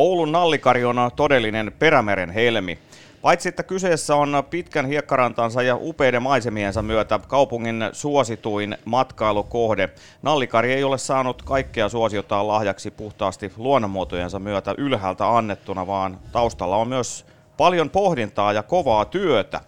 [0.00, 2.78] Oulun nallikari on todellinen perämeren helmi.
[3.22, 9.88] Paitsi että kyseessä on pitkän hiekkarantansa ja upeiden maisemiensa myötä kaupungin suosituin matkailukohde,
[10.22, 16.88] Nallikari ei ole saanut kaikkea suosiotaan lahjaksi puhtaasti luonnonmuotojensa myötä ylhäältä annettuna, vaan taustalla on
[16.88, 17.26] myös
[17.56, 19.60] paljon pohdintaa ja kovaa työtä.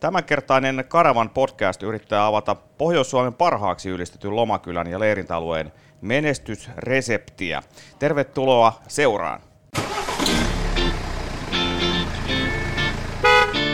[0.00, 7.62] Tämänkertainen Karavan podcast yrittää avata Pohjois-Suomen parhaaksi ylistetyn lomakylän ja leirintäalueen menestysreseptiä.
[7.98, 9.49] Tervetuloa seuraan.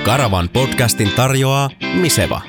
[0.07, 2.41] Karavan podcastin tarjoaa Miseva.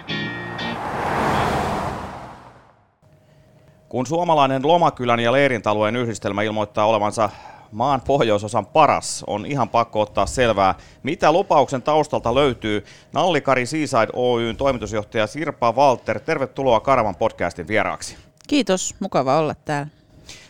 [3.90, 7.30] Kun suomalainen lomakylän ja leirintäalueen yhdistelmä ilmoittaa olevansa
[7.72, 12.86] maan pohjoisosan paras, on ihan pakko ottaa selvää, mitä lupauksen taustalta löytyy.
[13.14, 18.18] Nallikari Seaside Oyn toimitusjohtaja Sirpa Walter, tervetuloa Karavan podcastin vieraaksi.
[18.48, 19.97] Kiitos, mukava olla täällä.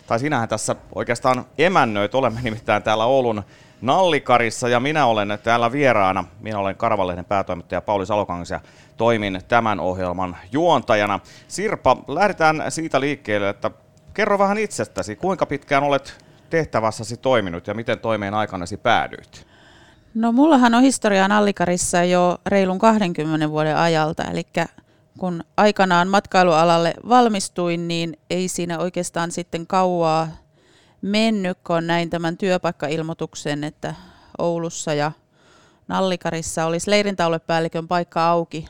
[0.08, 3.44] Tai sinähän tässä oikeastaan emännöit, olemme nimittäin täällä Oulun
[3.82, 6.24] Nallikarissa ja minä olen täällä vieraana.
[6.40, 8.60] Minä olen Karavalehden päätoimittaja Pauli Salokangas ja
[8.98, 11.20] toimin tämän ohjelman juontajana.
[11.48, 13.72] Sirpa, lähdetään siitä liikkeelle, että
[14.14, 19.48] kerro vähän itsestäsi, kuinka pitkään olet tehtävässäsi toiminut ja miten toimeen aikanasi päädyit?
[20.14, 24.44] No mullahan on historiaa Nallikarissa jo reilun 20 vuoden ajalta, eli
[25.18, 30.28] kun aikanaan matkailualalle valmistuin, niin ei siinä oikeastaan sitten kauaa
[31.02, 33.96] mennyt, kun näin tämän työpaikkailmoituksen, että
[34.38, 35.12] Oulussa ja
[35.88, 38.68] Nallikarissa olisi leirintäaluepäällikön paikka auki.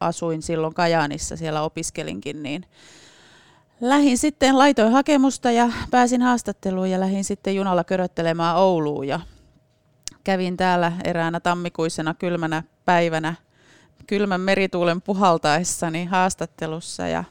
[0.00, 2.66] Asuin silloin Kajaanissa, siellä opiskelinkin, niin
[3.80, 9.20] lähin sitten, laitoin hakemusta ja pääsin haastatteluun ja lähdin sitten junalla köröttelemään Ouluun ja
[10.24, 13.34] kävin täällä eräänä tammikuisena kylmänä päivänä
[14.10, 17.24] kylmän merituulen puhaltaessani haastattelussa ja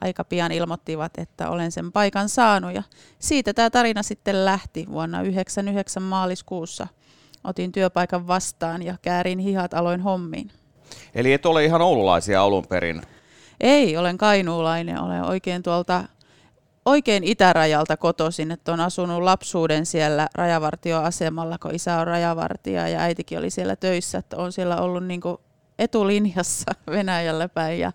[0.00, 2.74] aika pian ilmoittivat, että olen sen paikan saanut.
[2.74, 2.82] Ja
[3.18, 6.86] siitä tämä tarina sitten lähti vuonna 1999 maaliskuussa.
[7.44, 10.50] Otin työpaikan vastaan ja käärin hihat aloin hommiin.
[11.14, 13.02] Eli et ole ihan oululaisia alun perin?
[13.60, 15.00] Ei, olen kainuulainen.
[15.00, 16.04] Olen oikein tuolta
[16.84, 23.38] oikein itärajalta kotoisin, että on asunut lapsuuden siellä rajavartioasemalla, kun isä on rajavartija ja äitikin
[23.38, 25.20] oli siellä töissä, että on siellä ollut niin
[25.82, 27.92] etulinjassa Venäjällä päin ja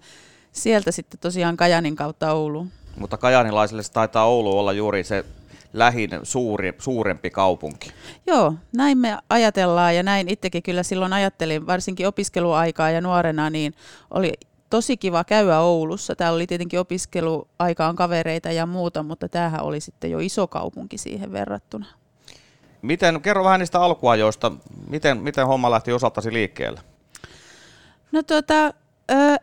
[0.52, 2.72] sieltä sitten tosiaan Kajanin kautta Ouluun.
[2.98, 5.26] Mutta kajanilaisille taitaa Oulu olla juuri se
[5.74, 7.92] lähin suuri, suurempi kaupunki.
[8.28, 13.74] Joo, näin me ajatellaan ja näin itsekin kyllä silloin ajattelin, varsinkin opiskeluaikaa ja nuorena, niin
[14.12, 14.34] oli
[14.70, 16.16] tosi kiva käydä Oulussa.
[16.16, 21.32] Täällä oli tietenkin opiskeluaikaan kavereita ja muuta, mutta tämähän oli sitten jo iso kaupunki siihen
[21.32, 21.86] verrattuna.
[22.82, 24.52] Miten, kerro vähän niistä alkuajoista,
[24.90, 26.80] miten, miten homma lähti osaltasi liikkeelle?
[28.12, 28.74] No tuota,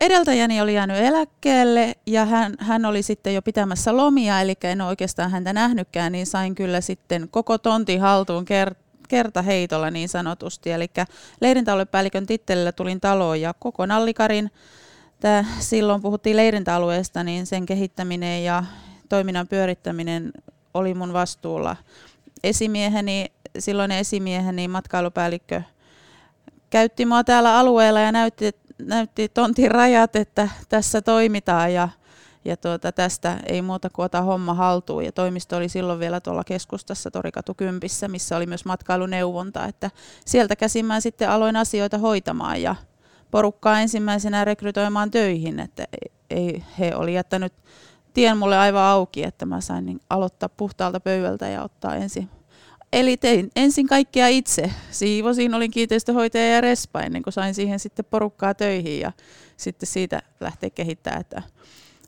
[0.01, 4.89] edeltäjäni oli jäänyt eläkkeelle ja hän, hän oli sitten jo pitämässä lomia, eli en ole
[4.89, 10.71] oikeastaan häntä nähnytkään, niin sain kyllä sitten koko tonti haltuun kert- kertaheitolla niin sanotusti.
[10.71, 10.89] Eli
[11.41, 14.51] leirintäaluepäällikön tittelillä tulin taloon ja koko Nallikarin,
[15.19, 18.63] tää, silloin puhuttiin leirintäalueesta, niin sen kehittäminen ja
[19.09, 20.31] toiminnan pyörittäminen
[20.73, 21.75] oli mun vastuulla.
[22.43, 25.61] Esimieheni, silloinen esimieheni, matkailupäällikkö,
[26.75, 31.89] käytti mua täällä alueella ja näytti, näytti tontin rajat, että tässä toimitaan ja,
[32.45, 35.05] ja tuota, tästä ei muuta kuin ota homma haltuun.
[35.05, 39.91] Ja toimisto oli silloin vielä tuolla keskustassa Torikatu Kympissä, missä oli myös matkailuneuvonta, että
[40.25, 42.75] sieltä käsin mä sitten aloin asioita hoitamaan ja
[43.31, 45.87] porukkaa ensimmäisenä rekrytoimaan töihin, että
[46.29, 47.53] ei, he oli jättänyt
[48.13, 52.29] tien mulle aivan auki, että mä sain niin aloittaa puhtaalta pöydältä ja ottaa ensin
[52.95, 54.71] Eli tein ensin kaikkea itse.
[54.91, 59.11] Siivosin, olin kiinteistöhoitaja ja respa ennen kuin sain siihen sitten porukkaa töihin ja
[59.57, 61.21] sitten siitä lähtee kehittämään.
[61.21, 61.41] Että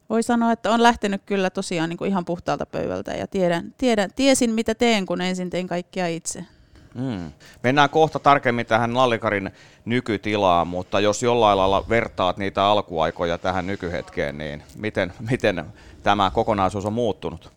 [0.09, 4.09] voi sanoa, että on lähtenyt kyllä tosiaan niin kuin ihan puhtaalta pöydältä ja tiedän, tiedän,
[4.15, 6.45] tiesin mitä teen, kun ensin tein kaikkea itse.
[6.93, 7.31] Mm.
[7.63, 9.51] Mennään kohta tarkemmin tähän Nallikarin
[9.85, 15.65] nykytilaan, mutta jos jollain lailla vertaat niitä alkuaikoja tähän nykyhetkeen, niin miten, miten
[16.03, 17.56] tämä kokonaisuus on muuttunut?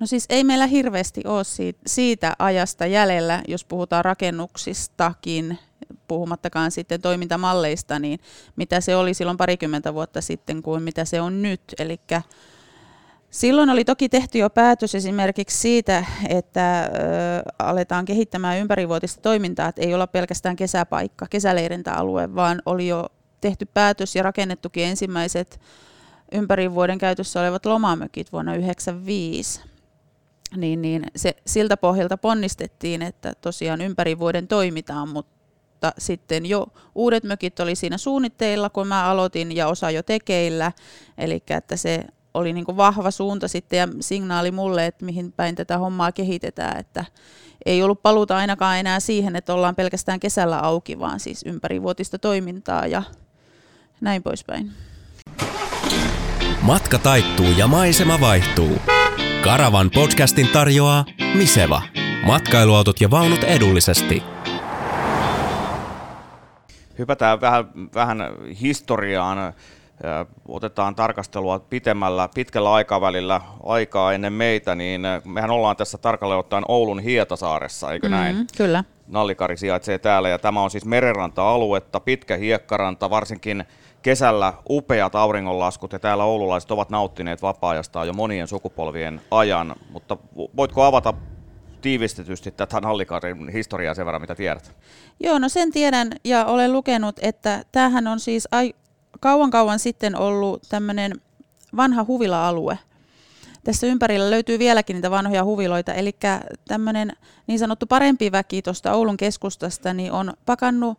[0.00, 5.58] No siis ei meillä hirveästi ole siitä, siitä ajasta jäljellä, jos puhutaan rakennuksistakin,
[6.08, 8.20] puhumattakaan sitten toimintamalleista, niin
[8.56, 11.62] mitä se oli silloin parikymmentä vuotta sitten kuin mitä se on nyt.
[11.78, 12.00] Eli
[13.34, 16.88] Silloin oli toki tehty jo päätös esimerkiksi siitä, että ö,
[17.58, 23.08] aletaan kehittämään ympärivuotista toimintaa, että ei olla pelkästään kesäpaikka, kesäleirintäalue, vaan oli jo
[23.40, 25.60] tehty päätös ja rakennettukin ensimmäiset
[26.32, 29.73] ympäri vuoden käytössä olevat lomamökit vuonna 1995
[30.56, 37.24] niin, niin se, siltä pohjalta ponnistettiin, että tosiaan ympäri vuoden toimitaan, mutta sitten jo uudet
[37.24, 40.72] mökit oli siinä suunnitteilla, kun mä aloitin ja osa jo tekeillä,
[41.18, 42.04] eli että se
[42.34, 46.80] oli niin kuin vahva suunta sitten ja signaali mulle, että mihin päin tätä hommaa kehitetään,
[46.80, 47.04] että
[47.66, 52.86] ei ollut paluuta ainakaan enää siihen, että ollaan pelkästään kesällä auki, vaan siis ympärivuotista toimintaa
[52.86, 53.02] ja
[54.00, 54.72] näin poispäin.
[56.62, 58.93] Matka taittuu ja maisema vaihtuu.
[59.44, 61.04] Karavan podcastin tarjoaa
[61.34, 61.82] Miseva.
[62.26, 64.22] Matkailuautot ja vaunut edullisesti.
[66.98, 67.64] Hypätään vähän,
[67.94, 68.18] vähän
[68.60, 69.52] historiaan.
[70.48, 77.00] Otetaan tarkastelua pitemmällä, pitkällä aikavälillä aikaa ennen meitä, niin mehän ollaan tässä tarkalleen ottaen Oulun
[77.00, 78.36] Hietasaaressa, eikö näin?
[78.36, 78.84] Mm, kyllä.
[79.06, 83.64] Nallikari sijaitsee täällä ja tämä on siis merenranta-aluetta, pitkä hiekkaranta, varsinkin
[84.04, 90.16] kesällä upeat auringonlaskut ja täällä oululaiset ovat nauttineet vapaa-ajastaan jo monien sukupolvien ajan, mutta
[90.56, 91.14] voitko avata
[91.80, 94.76] tiivistetysti tätä Nallikarin historiaa sen verran, mitä tiedät?
[95.20, 98.74] Joo, no sen tiedän ja olen lukenut, että tämähän on siis ai-
[99.20, 101.12] kauan kauan sitten ollut tämmöinen
[101.76, 102.78] vanha huvila-alue.
[103.64, 106.16] Tässä ympärillä löytyy vieläkin niitä vanhoja huviloita, eli
[106.68, 107.12] tämmöinen
[107.46, 110.98] niin sanottu parempi väki tuosta Oulun keskustasta niin on pakannut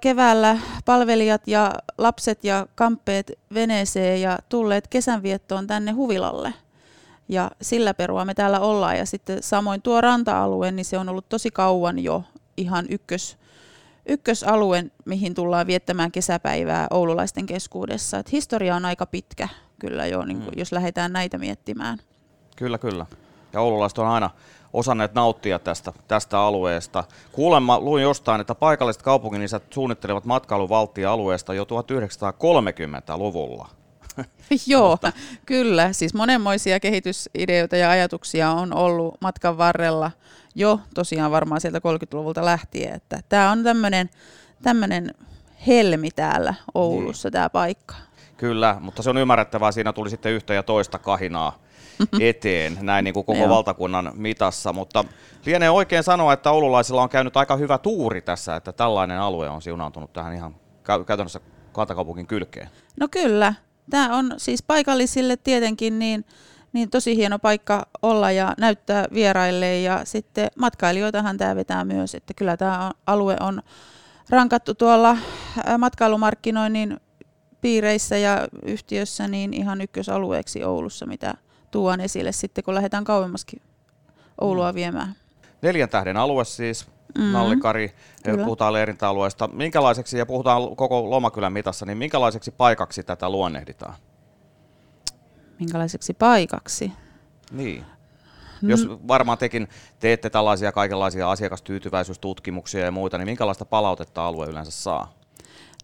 [0.00, 6.54] keväällä palvelijat ja lapset ja kamppeet veneeseen ja tulleet kesänviettoon tänne huvilalle.
[7.28, 8.98] Ja sillä perua me täällä ollaan.
[8.98, 12.22] Ja sitten samoin tuo ranta-alue, niin se on ollut tosi kauan jo
[12.56, 13.36] ihan ykkös,
[14.06, 18.18] ykkösalue, mihin tullaan viettämään kesäpäivää oululaisten keskuudessa.
[18.18, 19.48] Et historia on aika pitkä
[19.78, 20.58] kyllä jo, niin kun, mm.
[20.58, 21.98] jos lähdetään näitä miettimään.
[22.56, 23.06] Kyllä, kyllä.
[23.52, 24.30] Ja oululaiset on aina
[24.74, 27.04] osanneet nauttia tästä, tästä alueesta.
[27.32, 33.68] Kuulemma luin jostain, että paikalliset kaupunginisät suunnittelevat matkailuvaltia alueesta jo 1930-luvulla.
[34.66, 34.98] Joo,
[35.46, 35.92] kyllä.
[35.92, 40.10] Siis monenmoisia kehitysideoita ja ajatuksia on ollut matkan varrella
[40.54, 42.94] jo tosiaan varmaan sieltä 30-luvulta lähtien.
[42.94, 43.62] Että tämä on
[44.62, 45.10] tämmöinen
[45.66, 47.32] helmi täällä Oulussa niin.
[47.32, 47.94] tämä paikka.
[48.36, 49.72] Kyllä, mutta se on ymmärrettävää.
[49.72, 51.63] Siinä tuli sitten yhtä ja toista kahinaa
[52.20, 54.72] eteen, näin niin kuin koko valtakunnan mitassa.
[54.72, 55.04] Mutta
[55.46, 59.62] lienee oikein sanoa, että oululaisilla on käynyt aika hyvä tuuri tässä, että tällainen alue on
[59.62, 60.56] siunaantunut tähän ihan
[61.06, 61.40] käytännössä
[61.72, 62.68] kantakaupungin kylkeen.
[63.00, 63.54] No kyllä.
[63.90, 66.24] Tämä on siis paikallisille tietenkin niin,
[66.72, 72.34] niin tosi hieno paikka olla ja näyttää vieraille ja sitten matkailijoitahan tämä vetää myös, että
[72.34, 73.62] kyllä tämä alue on
[74.30, 75.16] rankattu tuolla
[75.78, 77.00] matkailumarkkinoinnin
[77.60, 81.34] piireissä ja yhtiössä niin ihan ykkösalueeksi Oulussa, mitä
[81.74, 83.62] tuon esille sitten, kun lähdetään kauemmaskin
[84.40, 84.74] Oulua mm.
[84.74, 85.14] viemään.
[85.62, 87.32] Neljän tähden alue siis, mm-hmm.
[87.32, 87.94] Nallikari,
[88.24, 88.44] Kyllä.
[88.44, 89.48] puhutaan leirintäalueesta.
[89.48, 93.94] Minkälaiseksi, ja puhutaan koko Lomakylän mitassa, niin minkälaiseksi paikaksi tätä luonnehditaan?
[95.58, 96.92] Minkälaiseksi paikaksi?
[97.50, 97.84] Niin.
[98.62, 99.68] Jos varmaan tekin
[100.00, 105.14] teette tällaisia kaikenlaisia asiakastyytyväisyystutkimuksia ja muita, niin minkälaista palautetta alue yleensä saa?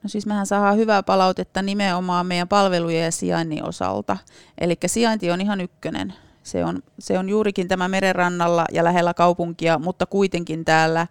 [0.02, 4.16] No siis mehän saadaan hyvää palautetta nimenomaan meidän palvelujen ja sijainnin osalta.
[4.58, 6.14] Eli sijainti on ihan ykkönen.
[6.42, 11.06] Se on, se on juurikin tämä merenrannalla ja lähellä kaupunkia, mutta kuitenkin täällä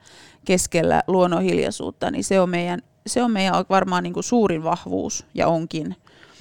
[0.46, 5.48] keskellä luonnonhiljaisuutta, niin se on meidän, se on meidän varmaan niin kuin suurin vahvuus ja
[5.48, 5.96] onkin.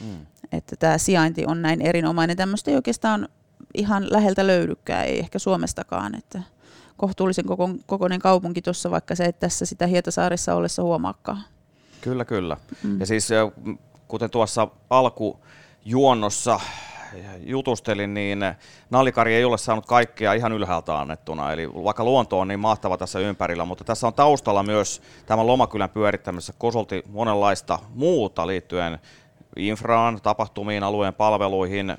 [0.05, 0.27] Mm.
[0.53, 2.37] Että tämä sijainti on näin erinomainen.
[2.37, 3.29] Tämmöistä ei oikeastaan
[3.75, 6.15] ihan läheltä löydykään, ei ehkä Suomestakaan.
[6.15, 6.43] Että
[6.97, 7.45] kohtuullisen
[7.87, 11.43] kokoinen kaupunki tuossa, vaikka se ei tässä sitä Hietasaaressa ollessa huomaakaan.
[12.09, 12.57] Kyllä, kyllä.
[12.83, 13.01] Mm.
[13.01, 13.29] Ja siis
[14.09, 16.61] kuten tuossa alkujuonnossa
[17.39, 18.39] jutustelin, niin
[18.91, 21.53] Nallikari ei ole saanut kaikkea ihan ylhäältä annettuna.
[21.53, 25.91] Eli vaikka luonto on niin mahtava tässä ympärillä, mutta tässä on taustalla myös tämän lomakylän
[25.91, 28.99] pyörittämisessä kosolti monenlaista muuta liittyen
[29.57, 31.97] infraan, tapahtumiin, alueen palveluihin.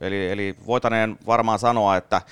[0.00, 2.22] Eli, eli voitaneen varmaan sanoa, että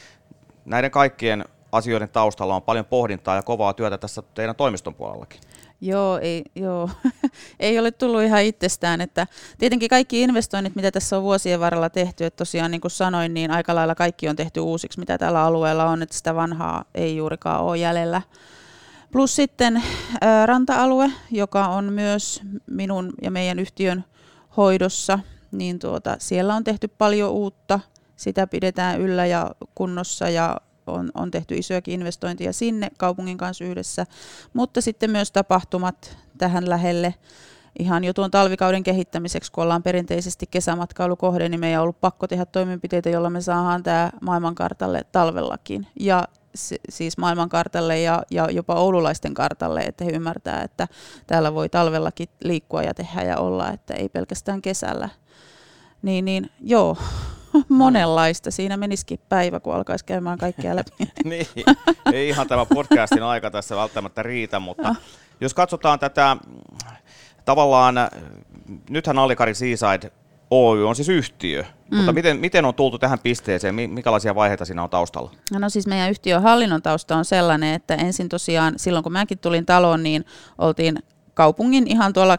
[0.64, 5.40] näiden kaikkien asioiden taustalla on paljon pohdintaa ja kovaa työtä tässä teidän toimiston puolellakin.
[5.80, 6.90] Joo, ei, joo.
[7.60, 9.00] ei ole tullut ihan itsestään.
[9.00, 9.26] Että
[9.58, 13.50] tietenkin kaikki investoinnit, mitä tässä on vuosien varrella tehty, että tosiaan niin kuin sanoin, niin
[13.50, 17.64] aika lailla kaikki on tehty uusiksi, mitä tällä alueella on, että sitä vanhaa ei juurikaan
[17.64, 18.22] ole jäljellä.
[19.12, 19.82] Plus sitten
[20.46, 24.04] ranta-alue, joka on myös minun ja meidän yhtiön
[24.56, 25.18] hoidossa,
[25.52, 27.80] niin tuota, siellä on tehty paljon uutta,
[28.16, 30.56] sitä pidetään yllä ja kunnossa ja
[30.92, 34.06] on, on tehty isojakin investointeja sinne kaupungin kanssa yhdessä,
[34.52, 37.14] mutta sitten myös tapahtumat tähän lähelle
[37.78, 42.44] ihan jo tuon talvikauden kehittämiseksi, kun ollaan perinteisesti kesämatkailukohde, niin meidän on ollut pakko tehdä
[42.44, 45.86] toimenpiteitä, joilla me saadaan tämä maailmankartalle talvellakin.
[46.00, 46.24] Ja
[46.88, 50.88] siis maailmankartalle ja, ja jopa oululaisten kartalle, että he ymmärtää, että
[51.26, 55.08] täällä voi talvellakin liikkua ja tehdä ja olla, että ei pelkästään kesällä.
[56.02, 56.96] Niin, niin joo,
[57.68, 58.50] monenlaista.
[58.50, 60.90] Siinä menisikin päivä, kun alkaisi käymään kaikkea läpi.
[61.24, 61.46] niin,
[62.12, 65.00] ei ihan tämä podcastin aika tässä välttämättä riitä, mutta ah.
[65.40, 66.36] jos katsotaan tätä
[67.44, 67.94] tavallaan,
[68.90, 70.10] nythän Allikari Seaside
[70.50, 71.96] Oy on siis yhtiö, mm.
[71.96, 75.30] mutta miten, miten on tultu tähän pisteeseen, minkälaisia vaiheita siinä on taustalla?
[75.52, 79.66] No siis meidän yhtiön hallinnon tausta on sellainen, että ensin tosiaan silloin kun mäkin tulin
[79.66, 80.24] taloon, niin
[80.58, 80.98] oltiin
[81.34, 82.38] kaupungin ihan tuolla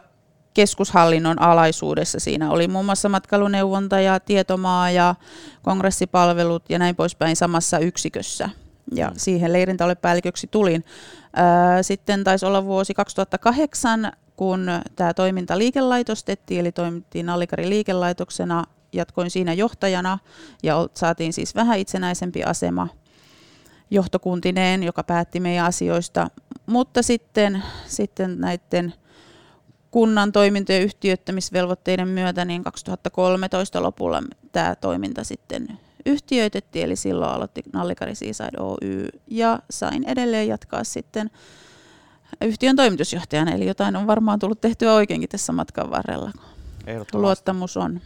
[0.54, 2.20] keskushallinnon alaisuudessa.
[2.20, 5.14] Siinä oli muun muassa matkailuneuvonta ja tietomaa ja
[5.62, 8.50] kongressipalvelut ja näin poispäin samassa yksikössä.
[8.94, 9.14] Ja mm.
[9.16, 10.84] siihen leirintäaluepäälliköksi tulin.
[11.82, 19.52] Sitten taisi olla vuosi 2008, kun tämä toiminta liikelaitostettiin, eli toimittiin Nallikari liikelaitoksena, jatkoin siinä
[19.52, 20.18] johtajana
[20.62, 22.88] ja saatiin siis vähän itsenäisempi asema
[23.90, 26.28] johtokuntineen, joka päätti meidän asioista.
[26.66, 28.94] Mutta sitten, sitten näiden
[29.90, 38.14] kunnan toimintojen yhtiöittämisvelvoitteiden myötä niin 2013 lopulla tämä toiminta sitten yhtiöitettiin, eli silloin aloitti Nallikari
[38.14, 41.30] Seaside Oy ja sain edelleen jatkaa sitten
[42.40, 46.30] yhtiön toimitusjohtajana, eli jotain on varmaan tullut tehtyä oikeinkin tässä matkan varrella.
[47.14, 48.00] Luottamus on.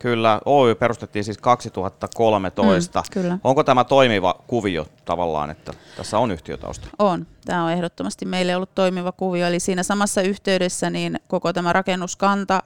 [0.00, 3.00] Kyllä, Oy perustettiin siis 2013.
[3.00, 3.38] Mm, kyllä.
[3.44, 6.88] Onko tämä toimiva kuvio tavallaan, että tässä on yhtiötausta?
[6.98, 7.26] On.
[7.44, 9.46] Tämä on ehdottomasti meille ollut toimiva kuvio.
[9.46, 12.62] Eli siinä samassa yhteydessä niin koko tämä rakennuskanta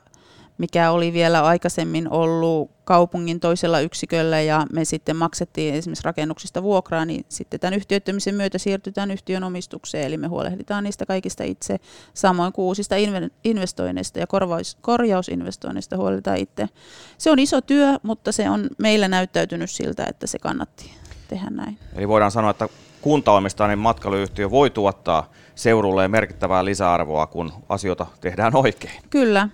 [0.59, 7.05] mikä oli vielä aikaisemmin ollut kaupungin toisella yksiköllä ja me sitten maksettiin esimerkiksi rakennuksista vuokraa,
[7.05, 11.77] niin sitten tämän yhtiöittämisen myötä siirtytään yhtiön omistukseen, eli me huolehditaan niistä kaikista itse,
[12.15, 12.95] samoin kuin uusista
[13.45, 16.69] investoinneista ja korvaus, korjausinvestoinneista huolehditaan itse.
[17.19, 20.91] Se on iso työ, mutta se on meillä näyttäytynyt siltä, että se kannatti
[21.29, 21.79] tehdä näin.
[21.95, 22.69] Eli voidaan sanoa, että
[23.01, 29.03] kuntaomistainen matkailuyhtiö voi tuottaa seurulleen merkittävää lisäarvoa, kun asioita tehdään oikein.
[29.11, 29.49] Kyllä,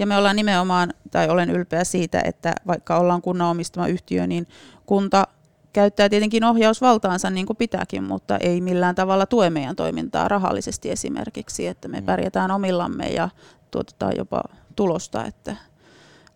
[0.00, 4.46] ja me ollaan nimenomaan, tai olen ylpeä siitä, että vaikka ollaan kunnan omistama yhtiö, niin
[4.86, 5.26] kunta
[5.72, 11.66] käyttää tietenkin ohjausvaltaansa niin kuin pitääkin, mutta ei millään tavalla tue meidän toimintaa rahallisesti esimerkiksi,
[11.66, 12.06] että me mm.
[12.06, 13.28] pärjätään omillamme ja
[13.70, 14.42] tuotetaan jopa
[14.76, 15.56] tulosta, että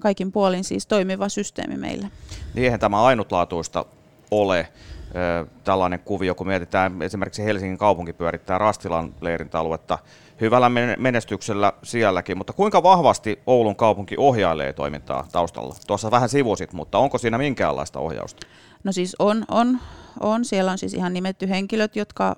[0.01, 2.11] kaikin puolin siis toimiva systeemi meille.
[2.55, 3.85] Niin eihän tämä ainutlaatuista
[4.31, 4.69] ole
[5.65, 9.99] tällainen kuvio, kun mietitään esimerkiksi Helsingin kaupunki pyörittää Rastilan leirintäaluetta
[10.41, 15.75] hyvällä menestyksellä sielläkin, mutta kuinka vahvasti Oulun kaupunki ohjailee toimintaa taustalla?
[15.87, 18.47] Tuossa vähän sivusit, mutta onko siinä minkäänlaista ohjausta?
[18.85, 19.79] No siis on, on,
[20.21, 20.45] on.
[20.45, 22.37] Siellä on siis ihan nimetty henkilöt, jotka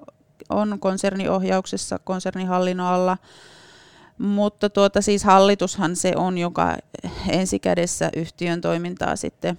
[0.49, 3.19] on konserniohjauksessa, konsernihallinnon alla.
[4.19, 6.77] Mutta tuota siis hallitushan se on, joka
[7.29, 9.59] ensikädessä yhtiön toimintaa sitten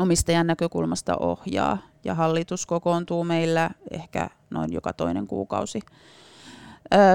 [0.00, 1.78] omistajan näkökulmasta ohjaa.
[2.04, 5.80] Ja hallitus kokoontuu meillä ehkä noin joka toinen kuukausi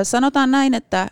[0.03, 1.07] sanotaan näin, että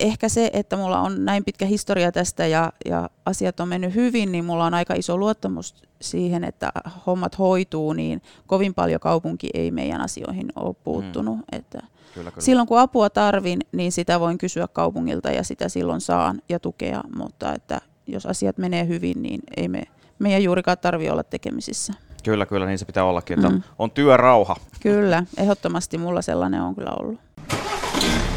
[0.00, 4.32] ehkä se, että mulla on näin pitkä historia tästä ja, ja asiat on mennyt hyvin,
[4.32, 6.72] niin mulla on aika iso luottamus siihen, että
[7.06, 11.36] hommat hoituu, niin kovin paljon kaupunki ei meidän asioihin ole puuttunut.
[11.36, 11.42] Mm.
[11.52, 11.78] Että
[12.14, 12.44] kyllä, kyllä.
[12.44, 17.02] Silloin kun apua tarvin, niin sitä voin kysyä kaupungilta ja sitä silloin saan ja tukea,
[17.16, 19.82] mutta että jos asiat menee hyvin, niin ei me,
[20.18, 21.92] meidän juurikaan tarvitse olla tekemisissä.
[22.24, 23.62] Kyllä, kyllä, niin se pitää ollakin, että mm.
[23.78, 24.56] on työrauha.
[24.80, 27.20] Kyllä, ehdottomasti mulla sellainen on kyllä ollut.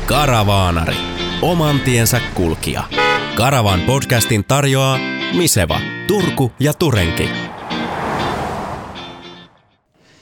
[0.08, 0.96] Karavaanari.
[1.42, 2.84] Oman tiensä kulkija.
[3.36, 5.00] Karavan podcastin tarjoaa
[5.38, 7.30] Miseva, Turku ja Turenki.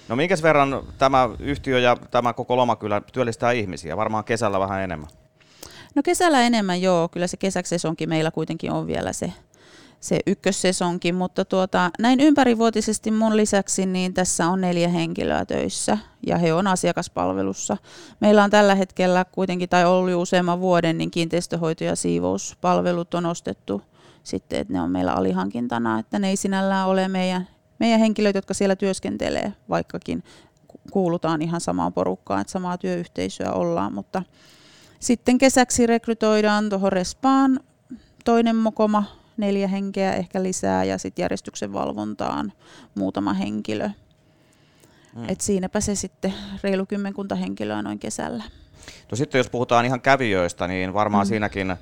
[0.08, 3.98] No minkäs verran tämä yhtiö ja tämä koko lomakylä työllistää ihmisiä?
[3.98, 5.10] Varmaan kesällä vähän enemmän.
[5.96, 9.34] No kesällä enemmän joo, kyllä se kesäksesonkin meillä kuitenkin on vielä se
[10.00, 15.98] se ykkössesonki, mutta tuota, näin ympärivuotisesti mun lisäksi niin tässä on neljä henkilöä töissä
[16.28, 17.78] ja he on asiakaspalvelussa.
[18.20, 23.82] Meillä on tällä hetkellä kuitenkin, tai ollut useamman vuoden, niin kiinteistöhoito- ja siivouspalvelut on ostettu
[24.24, 27.48] sitten, että ne on meillä alihankintana, että ne ei sinällään ole meidän,
[27.80, 30.24] meidän henkilöt, jotka siellä työskentelee, vaikkakin
[30.92, 34.24] kuulutaan ihan samaan porukkaan, että samaa työyhteisöä ollaan, mutta
[35.00, 37.60] sitten kesäksi rekrytoidaan tuohon Respaan
[38.26, 39.04] toinen mokoma
[39.38, 42.54] neljä henkeä ehkä lisää ja sitten järjestyksen valvontaan
[42.96, 43.90] muutama henkilö.
[45.16, 45.30] Mm.
[45.30, 48.44] Et siinäpä se sitten reilu kymmenkunta henkilöä noin kesällä.
[49.12, 51.30] No sitten jos puhutaan ihan kävijöistä, niin varmaan mm.
[51.30, 51.76] siinäkin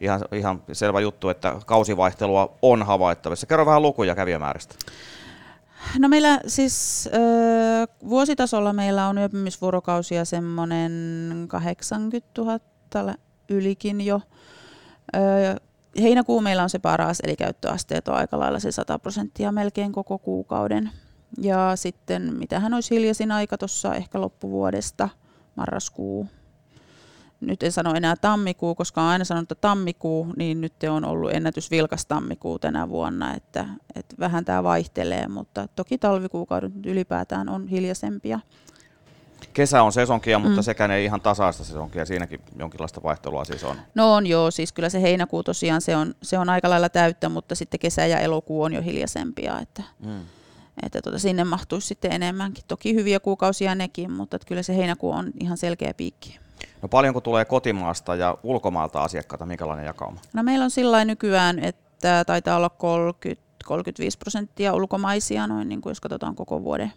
[0.00, 3.46] ihan, ihan selvä juttu, että kausivaihtelua on havaittavissa.
[3.46, 4.74] Kerro vähän lukuja kävijämääristä.
[5.98, 12.42] No meillä siis äh, vuositasolla meillä on yöpymisvuorokausia semmoinen 80
[12.94, 13.14] 000
[13.48, 14.20] ylikin jo.
[15.16, 15.56] Äh,
[16.02, 20.18] heinäkuu meillä on se paras, eli käyttöasteet on aika lailla se 100 prosenttia melkein koko
[20.18, 20.90] kuukauden.
[21.38, 25.08] Ja sitten mitähän olisi hiljaisin aika tuossa ehkä loppuvuodesta,
[25.56, 26.28] marraskuu.
[27.40, 31.32] Nyt en sano enää tammikuu, koska olen aina sanonut, että tammikuu, niin nyt on ollut
[31.32, 37.68] ennätys vilkas tammikuu tänä vuonna, että, että vähän tämä vaihtelee, mutta toki talvikuukaudet ylipäätään on
[37.68, 38.40] hiljaisempia.
[39.52, 40.62] Kesä on sesonkia, mutta Mm.
[40.62, 43.76] sekään ei ihan tasaista sesonkia, siinäkin jonkinlaista vaihtelua siis on.
[43.94, 47.28] No on joo, siis kyllä se heinäkuu tosiaan se on, se on aika lailla täyttä,
[47.28, 50.20] mutta sitten kesä ja elokuu on jo hiljaisempia, että, Mm.
[50.82, 52.64] että tota, sinne mahtuisi sitten enemmänkin.
[52.68, 56.38] Toki hyviä kuukausia nekin, mutta että kyllä se heinäkuu on ihan selkeä piikki.
[56.82, 60.20] No paljonko tulee kotimaasta ja ulkomaalta asiakkaita, minkälainen jakauma?
[60.32, 66.00] No meillä on sillä nykyään, että taitaa olla 30-35 prosenttia ulkomaisia, noin niin kuin jos
[66.00, 66.92] katsotaan koko vuoden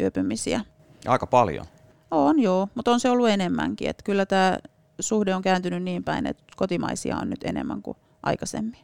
[0.00, 0.60] yöpymisiä.
[1.06, 1.66] Aika paljon.
[2.10, 3.88] On joo, mutta on se ollut enemmänkin.
[3.88, 4.58] Että kyllä tämä
[5.00, 8.80] suhde on kääntynyt niin päin, että kotimaisia on nyt enemmän kuin aikaisemmin.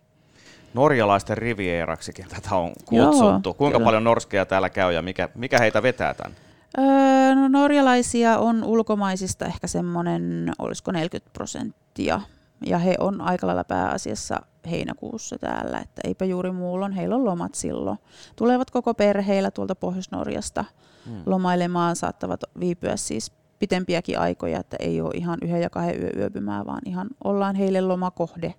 [0.75, 3.49] Norjalaisten rivieraksikin tätä on kutsuttu.
[3.49, 3.85] Joo, Kuinka kyllä.
[3.85, 6.37] paljon norskeja täällä käy ja mikä, mikä heitä vetää tänne?
[6.79, 12.21] Öö, no norjalaisia on ulkomaisista ehkä semmoinen, olisiko 40 prosenttia.
[12.67, 17.25] Ja he on aika lailla pääasiassa heinäkuussa täällä, että eipä juuri muulla on, heillä on
[17.25, 17.99] lomat silloin.
[18.37, 20.65] Tulevat koko perheillä tuolta Pohjois-Norjasta
[21.07, 21.23] Hmm.
[21.27, 26.67] lomailemaan, saattavat viipyä siis pitempiäkin aikoja, että ei ole ihan yhden ja kahden yö yöpymää,
[26.67, 28.55] vaan ihan ollaan heille lomakohde.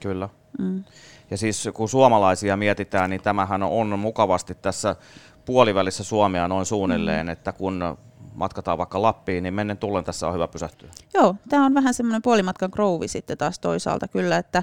[0.00, 0.28] Kyllä.
[0.58, 0.84] Mm.
[1.30, 4.96] Ja siis kun suomalaisia mietitään, niin tämähän on mukavasti tässä
[5.44, 7.30] puolivälissä Suomea noin suunnilleen, Mm.
[7.32, 7.98] että kun
[8.34, 10.88] matkataan vaikka Lappiin, niin mennen tullen tässä on hyvä pysähtyä.
[11.14, 14.62] Joo, tämä on vähän semmoinen puolimatkan krouvi sitten taas toisaalta kyllä, että,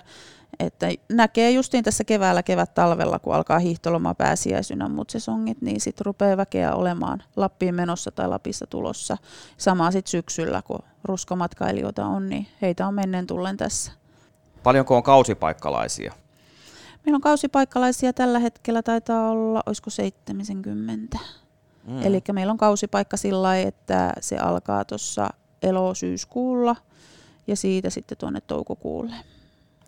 [0.59, 6.37] että näkee justiin tässä keväällä, kevät-talvella, kun alkaa hiihtoloma pääsiäisynä muut sesongit, niin sitten rupeaa
[6.37, 9.17] väkeä olemaan Lappiin menossa tai Lapissa tulossa.
[9.57, 13.91] Sama sitten syksyllä, kun ruskomatkailijoita on, niin heitä on menneen tullen tässä.
[14.63, 16.13] Paljonko on kausipaikkalaisia?
[17.05, 21.19] Meillä on kausipaikkalaisia tällä hetkellä, taitaa olla, olisiko 70.
[21.89, 22.03] Mm.
[22.03, 25.29] Eli meillä on kausipaikka sillä lailla, että se alkaa tuossa
[25.61, 26.75] elo-syyskuulla
[27.47, 29.15] ja siitä sitten tuonne toukokuulle.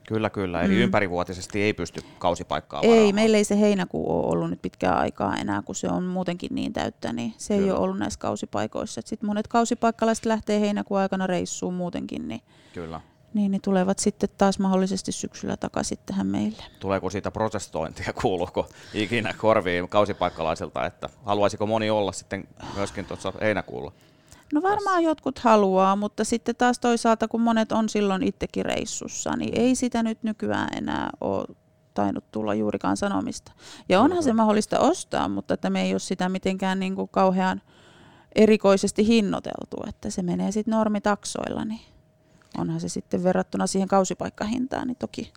[0.08, 0.62] Kyllä, kyllä.
[0.62, 0.80] Eli Mm.
[0.82, 3.16] ympärivuotisesti ei pysty kausipaikkaa Ei, varaamaan.
[3.16, 6.74] meillä ei se heinäkuu ole ollut nyt pitkään aikaa enää, kun se on muutenkin niin
[6.74, 7.66] täyttä, niin se Kyllä.
[7.66, 9.02] ei ole ollut näissä kausipaikoissa.
[9.06, 12.42] Sitten monet kausipaikkalaiset lähtee heinäkuun aikana reissuun muutenkin, niin,
[12.74, 13.02] Kyllä.
[13.34, 16.64] Niin, niin tulevat sitten taas mahdollisesti syksyllä takaisin tähän meille.
[16.80, 23.92] Tuleeko siitä protestointia, kuuluuko ikinä korviin kausipaikkalaisilta, että haluaisiko moni olla sitten myöskin tuossa heinäkuulla?
[24.54, 29.60] No varmaan jotkut haluaa, mutta sitten taas toisaalta, kun monet on silloin itsekin reissussa, niin
[29.60, 31.46] ei sitä nyt nykyään enää ole
[31.94, 33.52] tainnut tulla juurikaan sanomista.
[33.90, 37.62] Ja onhan se mahdollista ostaa, mutta että me ei ole sitä mitenkään niin kuin kauhean
[38.36, 41.82] erikoisesti hinnoiteltu, että se menee sitten normitaksoilla, niin
[42.58, 45.34] onhan se sitten verrattuna siihen kausipaikkahintaan, niin toki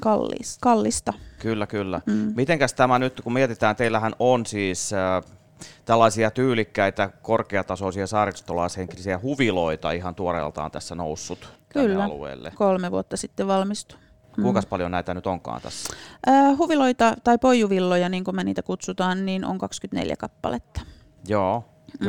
[0.00, 1.12] kallis, kallista.
[1.38, 2.00] Kyllä, kyllä.
[2.06, 2.32] Mm.
[2.36, 5.22] Mitenkäs tämä nyt, kun mietitään, teillähän on siis äh,
[5.84, 12.04] tällaisia tyylikkäitä, korkeatasoisia saaristolaishenkilisiä huviloita ihan tuoreeltaan tässä noussut tänne Kyllä.
[12.04, 12.52] alueelle.
[12.54, 13.98] Kolme vuotta sitten valmistui.
[14.42, 15.96] Kuinka paljon näitä nyt onkaan tässä?
[16.28, 20.80] Äh, huviloita tai poijuvilloja, niin kuin me niitä kutsutaan, niin on 24 kappaletta.
[21.28, 21.64] Joo,
[22.00, 22.06] Mm.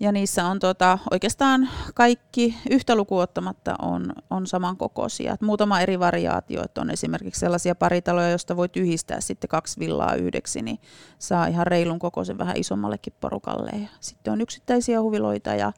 [0.00, 5.32] Ja niissä on tota, oikeastaan kaikki yhtä lukuottamatta on, on samankokoisia.
[5.32, 10.14] Et muutama eri variaatio, että on esimerkiksi sellaisia paritaloja, joista voi yhdistää sitten kaksi villaa
[10.14, 10.78] yhdeksi, niin
[11.18, 13.70] saa ihan reilun kokoisen vähän isommallekin porukalle.
[13.82, 15.72] Ja sitten on yksittäisiä huviloita ja,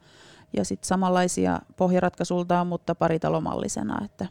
[0.53, 4.27] ja sitten samanlaisia pohjaratkaisuiltaan, mutta paritalomallisena, että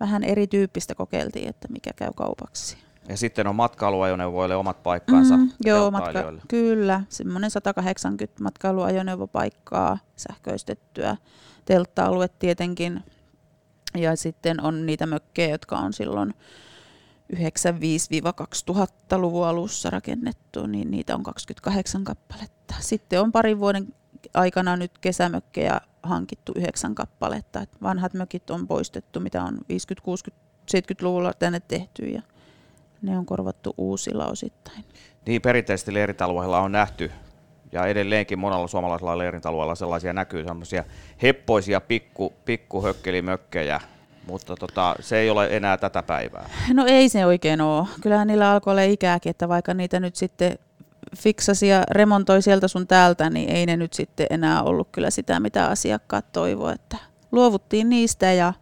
[0.00, 2.87] vähän erityyppistä kokeiltiin, että mikä käy kaupaksi.
[3.08, 7.02] Ja sitten on matkailuajoneuvoille omat paikkansa Mm, joo, matka, kyllä.
[7.08, 11.16] Semmoinen 180 matkailuajoneuvopaikkaa sähköistettyä
[11.64, 13.04] teltta-alue tietenkin.
[13.94, 16.34] Ja sitten on niitä mökkejä, jotka on silloin
[17.34, 22.74] 95-2000-luvun alussa rakennettu, niin niitä on 28 kappaletta.
[22.80, 23.94] Sitten on parin vuoden
[24.34, 27.60] aikana nyt kesämökkejä hankittu yhdeksän kappaletta.
[27.60, 30.44] Et vanhat mökit on poistettu, mitä on 50, 60,
[30.76, 32.22] 70-luvulla tänne tehty ja
[33.02, 34.84] ne on korvattu uusilla osittain.
[35.26, 37.10] Niin perinteisesti leirintäalueilla on nähty,
[37.72, 40.84] ja edelleenkin monella suomalaisella leirintäalueella sellaisia näkyy, sellaisia
[41.22, 43.80] heppoisia pikku, pikkuhökkelimökkejä,
[44.26, 46.50] mutta tota, se ei ole enää tätä päivää.
[46.72, 47.86] No ei se oikein ole.
[48.00, 50.58] Kyllähän niillä alkoi olla ikääkin, että vaikka niitä nyt sitten
[51.16, 55.40] fiksasi ja remontoi sieltä sun täältä, niin ei ne nyt sitten enää ollut kyllä sitä,
[55.40, 56.80] mitä asiakkaat toivoivat.
[56.80, 56.96] Että
[57.32, 58.52] luovuttiin niistä ja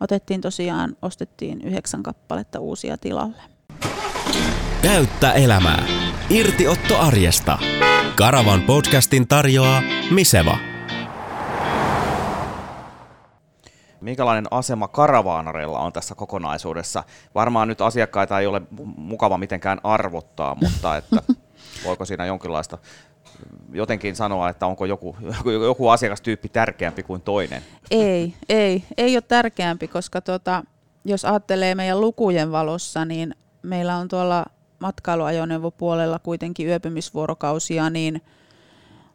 [0.00, 3.57] otettiin tosiaan, ostettiin yhdeksän kappaletta uusia tilalle.
[4.82, 5.86] Täyttä elämää.
[6.30, 7.58] Irtiotto arjesta.
[8.16, 10.58] Karavan podcastin tarjoaa Miseva.
[14.00, 17.04] Minkälainen asema karavaanareilla on tässä kokonaisuudessa?
[17.34, 21.22] Varmaan nyt asiakkaita ei ole mu- mukava mitenkään arvottaa, mutta että
[21.84, 22.78] voiko siinä jonkinlaista
[23.72, 27.62] jotenkin sanoa, että onko joku, joku, joku asiakastyyppi tärkeämpi kuin toinen?
[27.90, 30.64] Ei, ei, ei ole tärkeämpi, koska tota,
[31.04, 34.44] jos ajattelee meidän lukujen valossa, niin meillä on tuolla
[34.78, 38.22] matkailuajoneuvopuolella kuitenkin yöpymisvuorokausia, niin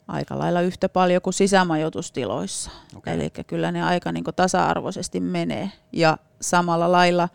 [0.08, 2.72] aika lailla yhtä paljon kuin sisämajoitustiloissa.
[2.96, 3.14] Okei.
[3.14, 5.72] Eli kyllä ne aika niin tasa-arvoisesti menee.
[5.92, 7.30] Ja samalla lailla,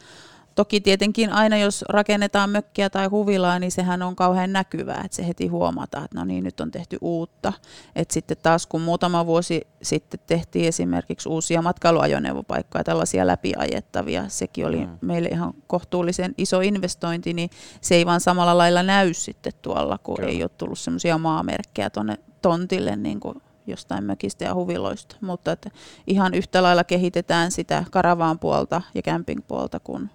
[0.59, 5.29] toki tietenkin aina jos rakennetaan mökkiä tai huvilaa, niin sehän on kauhean näkyvää, että se
[5.29, 7.53] heti huomataan, että no niin, nyt on tehty uutta.
[7.97, 14.79] Et sitten taas kun muutama vuosi sitten tehtiin esimerkiksi uusia matkailuajoneuvopaikkoja, tällaisia läpiajettavia, sekin oli
[14.87, 14.99] Mm.
[15.01, 20.17] meille ihan kohtuullisen iso investointi, niin se ei vaan samalla lailla näy sitten tuolla, kun
[20.17, 20.29] Kyllä.
[20.29, 25.17] ei ole tullut semmoisia maamerkkejä tuonne tontille niin kuin jostain mökistä ja huviloista.
[25.21, 25.71] Mutta että
[26.07, 30.11] ihan yhtä lailla kehitetään sitä karavaan puolta ja camping puolta kuin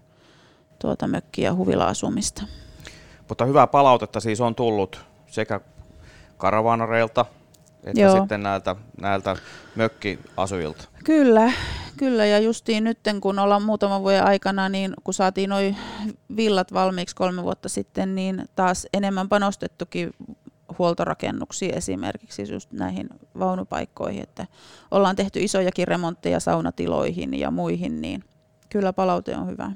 [0.84, 2.43] tuota mökki- ja huvila-asumista.
[3.30, 5.60] Mutta hyvää palautetta siis on tullut sekä
[6.38, 7.26] karavaanareilta
[7.84, 8.17] että Joo.
[8.17, 9.38] sitten näiltä, näiltä
[9.76, 10.86] mökkiasujilta.
[11.04, 11.52] Kyllä,
[11.98, 15.78] kyllä ja justiin nyt kun ollaan muutaman vuoden aikana, niin kun saatiin noin
[16.36, 20.12] villat valmiiksi kolme vuotta sitten, niin taas enemmän panostettukin
[20.80, 24.48] huoltorakennuksiin esimerkiksi just näihin vaunupaikkoihin, että
[24.91, 28.24] ollaan tehty isojakin remontteja saunatiloihin ja muihin, niin
[28.69, 29.72] kyllä palaute on hyvä.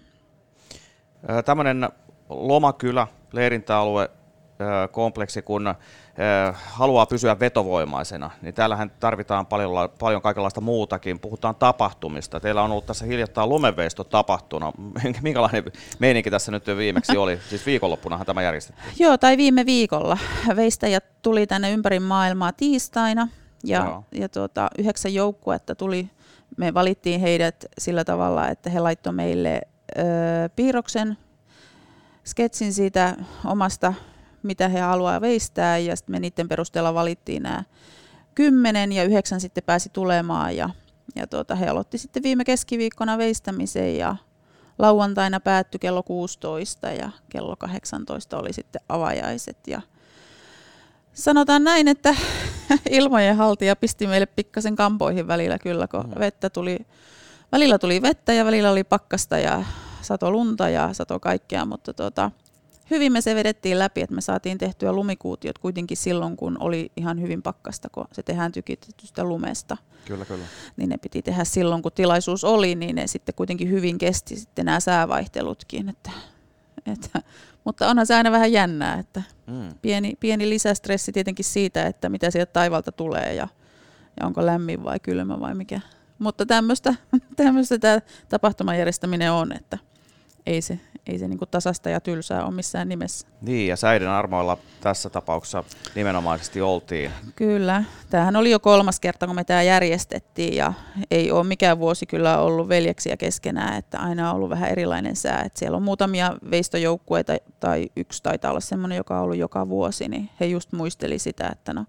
[1.45, 1.89] Tämmöinen
[2.29, 4.09] lomakylä, leirintäalue,
[4.91, 5.75] kompleksi, kun
[6.53, 11.19] haluaa pysyä vetovoimaisena, niin täällähän tarvitaan paljon, paljon kaikenlaista muutakin.
[11.19, 12.39] Puhutaan tapahtumista.
[12.39, 14.71] Teillä on ollut tässä hiljattain lumeveisto tapahtuna.
[15.21, 15.63] Minkälainen
[15.99, 17.39] meininki tässä nyt viimeksi oli?
[17.49, 18.93] Siis viikonloppunahan tämä järjestettiin.
[18.99, 20.17] Joo, tai viime viikolla.
[20.55, 23.27] Veistäjät tuli tänne ympäri maailmaa tiistaina
[23.63, 24.03] ja, Joo.
[24.11, 26.09] ja tuota, yhdeksän joukkuetta tuli.
[26.57, 29.61] Me valittiin heidät sillä tavalla, että he laittoi meille
[30.55, 31.17] piirroksen,
[32.25, 33.93] sketsin siitä omasta,
[34.43, 37.63] mitä he haluaa veistää ja sitten me niiden perusteella valittiin nämä
[38.35, 40.69] kymmenen ja yhdeksän sitten pääsi tulemaan ja,
[41.15, 44.15] ja tuota, he aloitti sitten viime keskiviikkona veistämisen ja
[44.79, 49.57] lauantaina päättyi kello 16 ja kello 18 oli sitten avajaiset.
[49.67, 49.81] Ja
[51.13, 52.15] sanotaan näin, että
[52.89, 56.79] ilmojen haltija pisti meille pikkasen kampoihin välillä kyllä, kun vettä tuli,
[57.51, 59.63] välillä tuli vettä ja välillä oli pakkasta ja
[60.07, 62.31] sato lunta ja sato kaikkea, mutta tota,
[62.91, 67.21] hyvin me se vedettiin läpi, että me saatiin tehtyä lumikuutiot kuitenkin silloin, kun oli ihan
[67.21, 70.45] hyvin pakkasta, kun se tehdään tykitetystä lumesta Kyllä, kyllä.
[70.77, 74.65] niin ne piti tehdä silloin, kun tilaisuus oli, niin ne sitten kuitenkin hyvin kesti sitten
[74.65, 75.89] nämä säävaihtelutkin.
[75.89, 76.11] Että,
[76.85, 77.21] että,
[77.63, 79.69] mutta onhan se aina vähän jännää, että Mm.
[79.81, 83.47] pieni, pieni lisästressi tietenkin siitä, että mitä sieltä taivalta tulee ja,
[84.19, 85.81] ja onko lämmin vai kylmä vai mikä.
[86.19, 86.93] Mutta tämmöistä,
[87.79, 89.77] tämä tapahtuman järjestäminen on, että
[90.47, 93.27] ei se, ei se niinku tasasta ja tylsää ole missään nimessä.
[93.41, 95.63] Niin, ja säiden armoilla tässä tapauksessa
[95.95, 97.11] nimenomaisesti oltiin.
[97.35, 97.83] Kyllä.
[98.09, 100.73] Tämähän oli jo kolmas kerta, kun me tämä järjestettiin ja
[101.11, 105.41] ei ole mikään vuosi kyllä ollut veljeksiä keskenään, että aina on ollut vähän erilainen sää.
[105.45, 110.07] Että siellä on muutamia veistojoukkueita tai yksi taitaa olla semmoinen, joka on ollut joka vuosi,
[110.07, 111.85] niin he just muisteli sitä, että no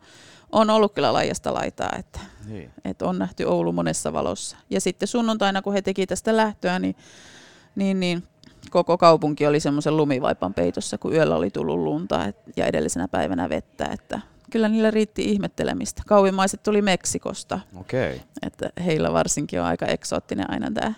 [0.53, 2.71] on ollut kyllä laajasta laitaa, että, Niin.
[2.85, 4.57] että on nähty Oulu monessa valossa.
[4.71, 6.97] Ja sitten sunnuntaina, kun he teki tästä lähtöä, niin,
[7.77, 8.23] niin, niin
[8.71, 13.49] koko kaupunki oli semmoisen lumivaipan peitossa, kun yöllä oli tullut lunta et, ja edellisenä päivänä
[13.49, 16.03] vettä, että kyllä niillä riitti ihmettelemistä.
[16.07, 18.21] Kauimaiset tuli Meksikosta, Okei.
[18.42, 20.94] että heillä varsinkin on aika eksoottinen aina tämä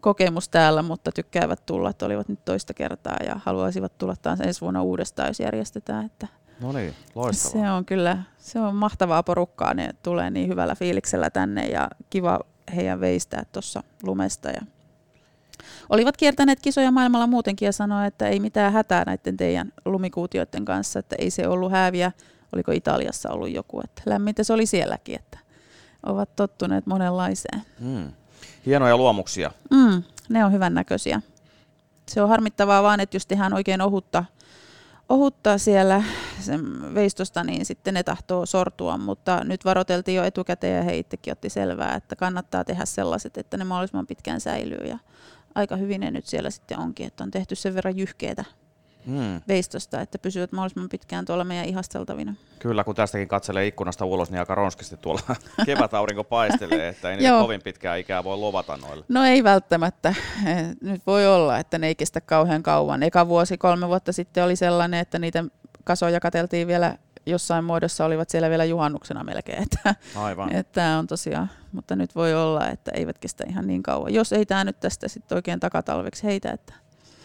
[0.00, 4.60] kokemus täällä, mutta tykkäävät tulla, että olivat nyt toista kertaa ja haluaisivat tulla taas ensi
[4.60, 6.06] vuonna uudestaan, jos järjestetään.
[6.06, 6.28] Että
[6.60, 7.64] No niin, loistavaa.
[7.66, 12.40] se on kyllä, se on mahtavaa porukkaa, ne tulee niin hyvällä fiiliksellä tänne ja kiva
[12.76, 14.48] heidän veistää tuossa lumesta.
[14.50, 14.60] Ja
[15.90, 20.98] olivat kiertäneet kisoja maailmalla muutenkin ja sanoa, että ei mitään hätää näiden teidän lumikuutioiden kanssa,
[20.98, 22.12] että ei se ollut häviä.
[22.52, 25.38] Oliko Italiassa ollut joku, että lämmintä se oli sielläkin, että
[26.06, 27.62] ovat tottuneet monenlaiseen.
[27.80, 28.12] Mm.
[28.66, 29.50] Hienoja luomuksia.
[29.70, 31.20] Mm, ne on hyvän näköisiä.
[32.08, 34.24] Se on harmittavaa vaan, että jos tehdään oikein ohutta,
[35.08, 36.02] ohutta siellä
[36.40, 41.32] sen veistosta, niin sitten ne tahtoo sortua, mutta nyt varoteltiin jo etukäteen ja he itsekin
[41.32, 44.98] otti selvää, että kannattaa tehdä sellaiset, että ne mahdollisimman pitkään säilyy ja
[45.54, 48.44] aika hyvin ne nyt siellä sitten onkin, että on tehty sen verran jyhkeitä
[49.06, 49.40] Mm.
[49.48, 52.34] veistosta, että pysyvät mahdollisimman pitkään tuolla meidän ihasteltavina.
[52.58, 55.20] Kyllä, kun tästäkin katselee ikkunasta ulos, niin aika ronskisti tuolla
[55.66, 57.42] kevätaurinko paistelee, että ei Joo.
[57.42, 59.04] kovin pitkää ikää voi lovata noille.
[59.08, 60.14] No ei välttämättä.
[60.46, 63.02] Eh, Nyt voi olla, että ne ei kestä kauhean kauan.
[63.02, 65.44] Eka vuosi, kolme vuotta sitten oli sellainen, että niitä
[65.84, 69.62] kasoja kateltiin vielä jossain muodossa, olivat siellä vielä juhannuksena melkein.
[69.62, 70.52] Että, Aivan.
[70.56, 74.14] että on tosiaan, mutta nyt voi olla, että eivät kestä ihan niin kauan.
[74.14, 76.74] Jos ei tämä nyt tästä sitten oikein takatalveksi heitä, että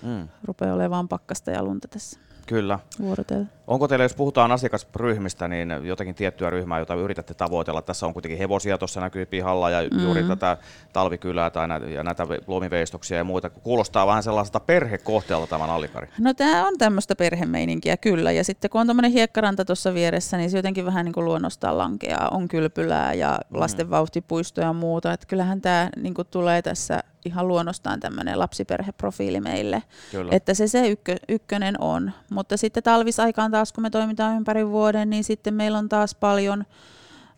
[0.02, 0.28] Mm.
[0.44, 2.20] rupeaa olemaan pakkasta ja lunta tässä.
[2.46, 2.80] Kyllä.
[3.02, 3.50] vuorotellen.
[3.68, 7.82] Onko teillä, jos puhutaan asiakasryhmistä, niin jotakin tiettyä ryhmää, jota yritätte tavoitella?
[7.82, 10.04] Tässä on kuitenkin hevosia, tuossa näkyy pihalla ja mm-hmm.
[10.04, 10.58] juuri tätä
[10.94, 13.50] talvikylää tai näitä, ja näitä luomiveistoksia ja muita.
[13.50, 16.08] Kuulostaa vähän sellaiselta perhekohteelta tämä nallikari.
[16.20, 20.50] No tämä on tämmöistä perhemeininkiä kyllä, ja sitten kun on tämmöinen hiekkaranta tuossa vieressä, niin
[20.50, 22.30] se jotenkin vähän niin kuin luonnostaan lankeaa.
[22.32, 27.48] On kylpylää ja lasten vauhtipuisto ja muuta, että kyllähän tämä niin kuin tulee tässä ihan
[27.48, 29.84] luonnostaan tämmöinen lapsiperheprofiili meille.
[30.12, 30.32] Kyllä.
[30.36, 32.12] Että se se ykkö, ykkönen on.
[32.30, 36.66] Mutta sitten talvisaikaan taas, kun me toimitaan ympäri vuoden, niin sitten meillä on taas paljon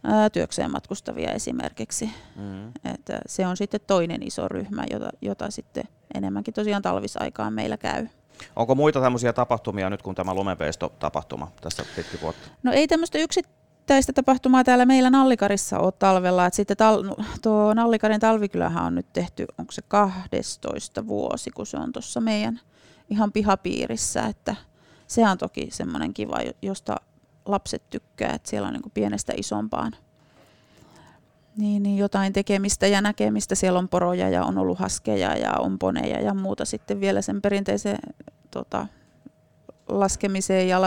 [0.04, 2.10] ää, työkseen matkustavia esimerkiksi.
[2.36, 2.68] Mm.
[2.94, 8.08] Että se on sitten toinen iso ryhmä, jota, jota sitten enemmänkin tosiaan talvisaikaan meillä käy.
[8.56, 12.48] Onko muita tämmöisiä tapahtumia nyt kuin tämä lumenveisto-tapahtuma tässä pitkin vuotta?
[12.64, 13.57] No ei tämmöistä yksittäistä
[14.14, 16.46] tapahtumaa täällä meillä Nallikarissa ole talvella.
[16.46, 21.78] Et sitten tal- tuo Nallikarin talvikylähän on nyt tehty, onko se 12 vuosi, kun se
[21.78, 22.60] on tuossa meidän
[23.10, 24.26] ihan pihapiirissä.
[24.26, 24.56] Että
[25.08, 26.96] se on toki semmoinen kiva, jo- josta
[27.46, 29.94] lapset tykkää, että siellä on niin pienestä isompaan
[31.58, 33.56] niin, niin jotain tekemistä ja näkemistä.
[33.56, 37.42] Siellä on poroja ja on ollut haskeja ja on poneja ja muuta sitten vielä sen
[37.42, 37.98] perinteisen
[38.52, 38.88] tota,
[39.90, 40.82] laskemiseen ja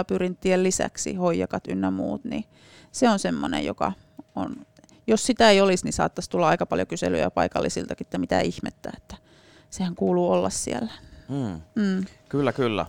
[0.62, 2.44] lisäksi hoijakat ynnä muut, niin
[2.92, 3.92] se on semmoinen, joka
[4.36, 4.56] on,
[5.06, 9.16] jos sitä ei olisi, niin saattaisi tulla aika paljon kyselyjä paikallisiltakin, että mitä ihmettä, että
[9.70, 10.92] sehän kuuluu olla siellä.
[11.28, 11.60] Mm.
[11.74, 12.04] Mm.
[12.28, 12.86] Kyllä, kyllä.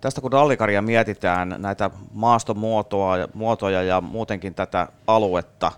[0.00, 5.72] Tästä kun Dallikaria mietitään, näitä maastomuotoja muotoja ja muutenkin tätä aluetta,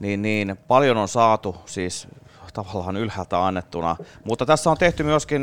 [0.00, 2.08] niin, niin paljon on saatu siis
[2.62, 3.96] tavallaan ylhäältä annettuna.
[4.24, 5.42] Mutta tässä on tehty myöskin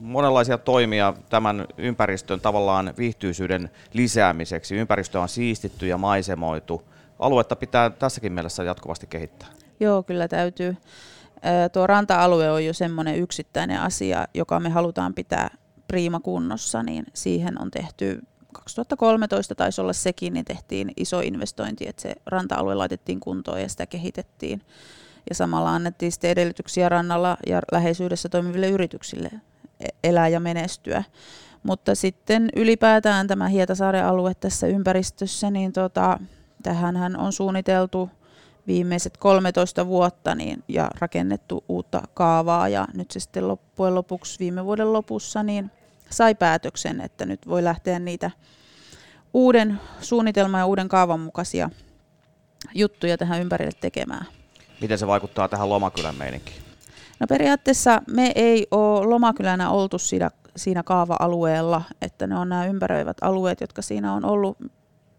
[0.00, 4.76] monenlaisia toimia tämän ympäristön tavallaan viihtyisyyden lisäämiseksi.
[4.76, 6.82] Ympäristö on siistitty ja maisemoitu.
[7.18, 9.48] Aluetta pitää tässäkin mielessä jatkuvasti kehittää.
[9.80, 10.76] Joo, kyllä täytyy.
[11.72, 15.50] Tuo ranta-alue on jo semmoinen yksittäinen asia, joka me halutaan pitää
[15.88, 18.20] priima kunnossa, niin siihen on tehty
[18.52, 23.86] 2013 taisi olla sekin, niin tehtiin iso investointi, että se ranta-alue laitettiin kuntoon ja sitä
[23.86, 24.62] kehitettiin.
[25.30, 29.30] Ja samalla annettiin sitten edellytyksiä rannalla ja läheisyydessä toimiville yrityksille
[29.80, 31.04] e- elää ja menestyä.
[31.62, 36.18] Mutta sitten ylipäätään tämä Hietasaaren alue tässä ympäristössä, niin tota,
[36.62, 38.10] tähän on suunniteltu
[38.66, 44.64] viimeiset 13 vuotta niin, ja rakennettu uutta kaavaa ja nyt se sitten loppujen lopuksi viime
[44.64, 45.70] vuoden lopussa niin
[46.10, 48.30] sai päätöksen, että nyt voi lähteä niitä
[49.34, 51.70] uuden suunnitelman ja uuden kaavan mukaisia
[52.74, 54.26] juttuja tähän ympärille tekemään.
[54.80, 56.62] Miten se vaikuttaa tähän lomakylän meininkiin?
[57.20, 63.16] No periaatteessa me ei ole lomakylänä oltu siinä, siinä kaava-alueella, että ne on nämä ympäröivät
[63.20, 64.58] alueet, jotka siinä on ollut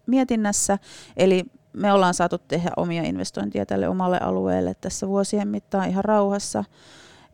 [0.05, 0.77] mietinnässä.
[1.17, 1.43] Eli
[1.73, 6.63] me ollaan saatu tehdä omia investointeja tälle omalle alueelle tässä vuosien mittaan ihan rauhassa.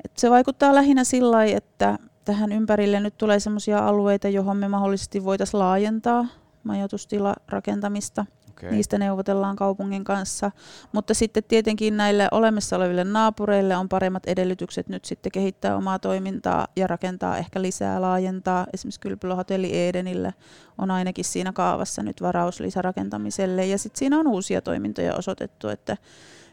[0.05, 5.23] Et se vaikuttaa lähinnä sillä että tähän ympärille nyt tulee sellaisia alueita, johon me mahdollisesti
[5.23, 6.25] voitaisiin laajentaa
[6.63, 8.25] majoitustila rakentamista.
[8.57, 8.71] Okay.
[8.71, 10.51] Niistä neuvotellaan kaupungin kanssa,
[10.91, 16.67] mutta sitten tietenkin näille olemassa oleville naapureille on paremmat edellytykset nyt sitten kehittää omaa toimintaa
[16.75, 18.67] ja rakentaa ehkä lisää, laajentaa.
[18.73, 20.33] Esimerkiksi Kylpylöhotelli Edenille
[20.77, 25.97] on ainakin siinä kaavassa nyt varaus lisärakentamiselle ja sitten siinä on uusia toimintoja osoitettu, että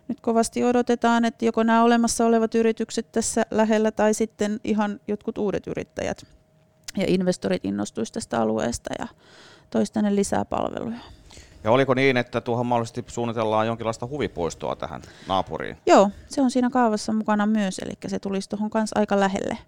[0.08, 5.38] nyt kovasti odotetaan, että joko nämä olemassa olevat yritykset tässä lähellä tai sitten ihan jotkut
[5.38, 6.26] uudet yrittäjät
[6.96, 9.06] ja investorit innostuisi tästä alueesta ja
[9.70, 10.98] toisi tänne lisää palveluja.
[11.64, 15.76] Ja oliko niin, että tuohon mahdollisesti suunnitellaan jonkinlaista huvipuistoa tähän naapuriin?
[15.86, 19.58] Joo, se on siinä kaavassa mukana myös, eli se tulisi tuohon kanssa aika lähelle.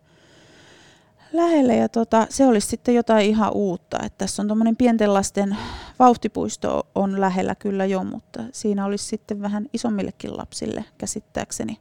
[1.33, 3.99] Lähelle ja tota, se olisi sitten jotain ihan uutta.
[4.05, 5.57] Että tässä on tuommoinen pienten lasten
[5.99, 11.79] vauhtipuisto on lähellä kyllä jo, mutta siinä olisi sitten vähän isommillekin lapsille käsittääkseni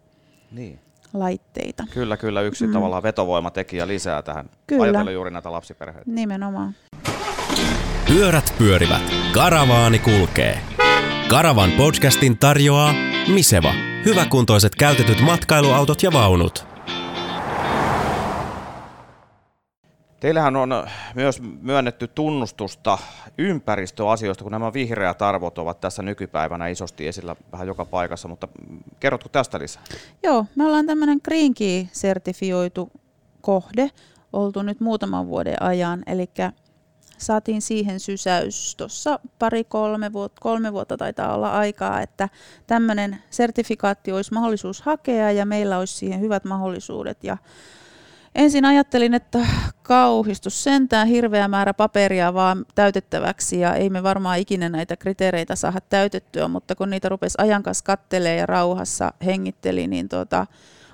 [0.52, 0.80] Niin.
[1.14, 1.84] laitteita.
[1.94, 2.42] Kyllä, kyllä.
[2.42, 2.74] Yksi Mm.
[2.74, 4.50] tavallaan vetovoimatekijä lisää tähän.
[4.68, 4.84] Kyllä.
[4.84, 6.12] Ajatellen juuri näitä lapsiperheitä.
[6.12, 6.76] Nimenomaan.
[8.08, 9.02] Pyörät pyörivät,
[9.34, 10.60] karavaani kulkee.
[11.30, 12.94] Karavan podcastin tarjoaa
[13.34, 13.74] Miseva.
[14.06, 16.68] Hyväkuntoiset käytetyt matkailuautot ja vaunut.
[20.20, 20.70] Teillähän on
[21.16, 22.98] myös myönnetty tunnustusta
[23.38, 28.48] ympäristöasioista, kun nämä vihreät arvot ovat tässä nykypäivänä isosti esillä vähän joka paikassa, mutta
[29.00, 29.84] kerrotko tästä lisää?
[30.24, 32.92] Joo, me ollaan tämmöinen Green Key-sertifioitu
[33.42, 33.90] kohde
[34.34, 36.30] oltu nyt muutaman vuoden ajan, eli
[37.18, 42.30] saatiin siihen sysäys tuossa pari-kolme vuotta, kolme vuotta taitaa olla aikaa, että
[42.68, 47.24] tämmöinen sertifikaatti olisi mahdollisuus hakea ja meillä olisi siihen hyvät mahdollisuudet.
[47.24, 47.38] Ja
[48.36, 49.40] ensin ajattelin, että
[49.84, 55.82] kauhistus sentään hirveä määrä paperia vaan täytettäväksi ja ei me varmaan ikinä näitä kriteereitä saada
[55.82, 60.48] täytettyä, mutta kun niitä rupesi ajan kanssa kattelee ja rauhassa hengitteli, niin tuota,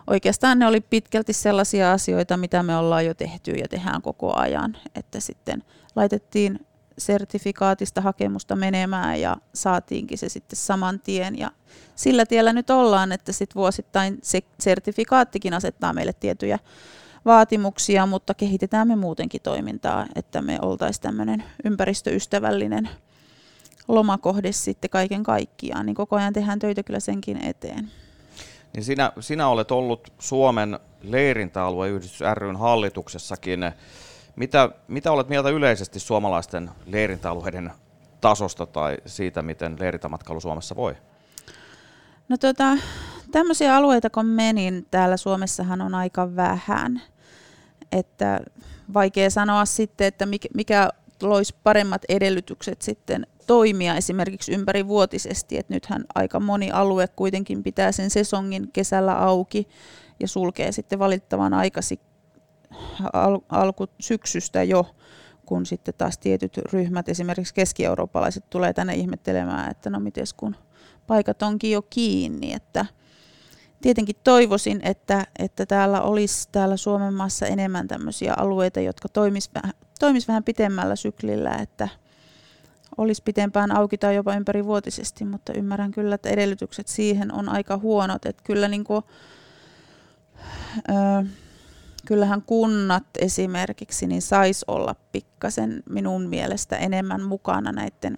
[0.07, 4.77] oikeastaan ne oli pitkälti sellaisia asioita, mitä me ollaan jo tehty ja tehdään koko ajan,
[4.95, 5.63] että sitten
[5.95, 6.65] laitettiin
[6.97, 11.39] sertifikaatista hakemusta menemään ja saatiinkin se sitten saman tien.
[11.39, 11.51] Ja
[11.95, 16.59] sillä tiellä nyt ollaan, että sitten vuosittain se sertifikaattikin asettaa meille tiettyjä
[17.25, 22.89] vaatimuksia, mutta kehitetään me muutenkin toimintaa, että me oltaisiin tämmöinen ympäristöystävällinen
[23.87, 27.91] lomakohde sitten kaiken kaikkiaan, niin koko ajan tehdään töitä kyllä senkin eteen.
[28.73, 33.59] Niin sinä, sinä olet ollut Suomen leirintäalueyhdistys ryn hallituksessakin.
[34.35, 37.71] Mitä, mitä olet mieltä yleisesti suomalaisten leirintäalueiden
[38.21, 40.95] tasosta tai siitä, miten leirintämatkailu Suomessa voi?
[42.29, 42.77] No tota,
[43.31, 47.01] tämmöisiä alueita kun menin, täällä Suomessahan on aika vähän.
[47.91, 48.39] Että
[48.93, 50.89] vaikea sanoa sitten, että mikä
[51.21, 55.57] loisi paremmat edellytykset sitten toimia esimerkiksi ympärivuotisesti.
[55.57, 59.67] että nythän aika moni alue kuitenkin pitää sen sesongin kesällä auki
[60.19, 61.99] ja sulkee sitten valittavan aikasi
[63.13, 64.95] al- alkusyksystä jo,
[65.45, 70.55] kun sitten taas tietyt ryhmät, esimerkiksi keski-eurooppalaiset, tulee tänne ihmettelemään, että no mites kun
[71.07, 72.85] paikat onkin jo kiinni, että
[73.81, 79.51] tietenkin toivoisin, että, että täällä olisi täällä Suomen maassa enemmän tämmöisiä alueita, jotka toimis
[79.99, 81.89] toimis vähän pitemmällä syklillä, että
[82.97, 88.25] olisi pitempään auki tai jopa ympärivuotisesti, mutta ymmärrän kyllä, että edellytykset siihen on aika huonot,
[88.25, 89.03] että kyllä niin kuin,
[90.89, 91.23] öö,
[92.05, 98.17] kyllähän kunnat esimerkiksi niin sais olla pikkasen minun mielestä enemmän mukana näiden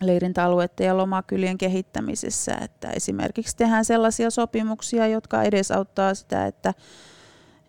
[0.00, 6.74] leirintäalueiden ja lomakylien kehittämisessä, että esimerkiksi tehdään sellaisia sopimuksia, jotka edesauttaa sitä, että,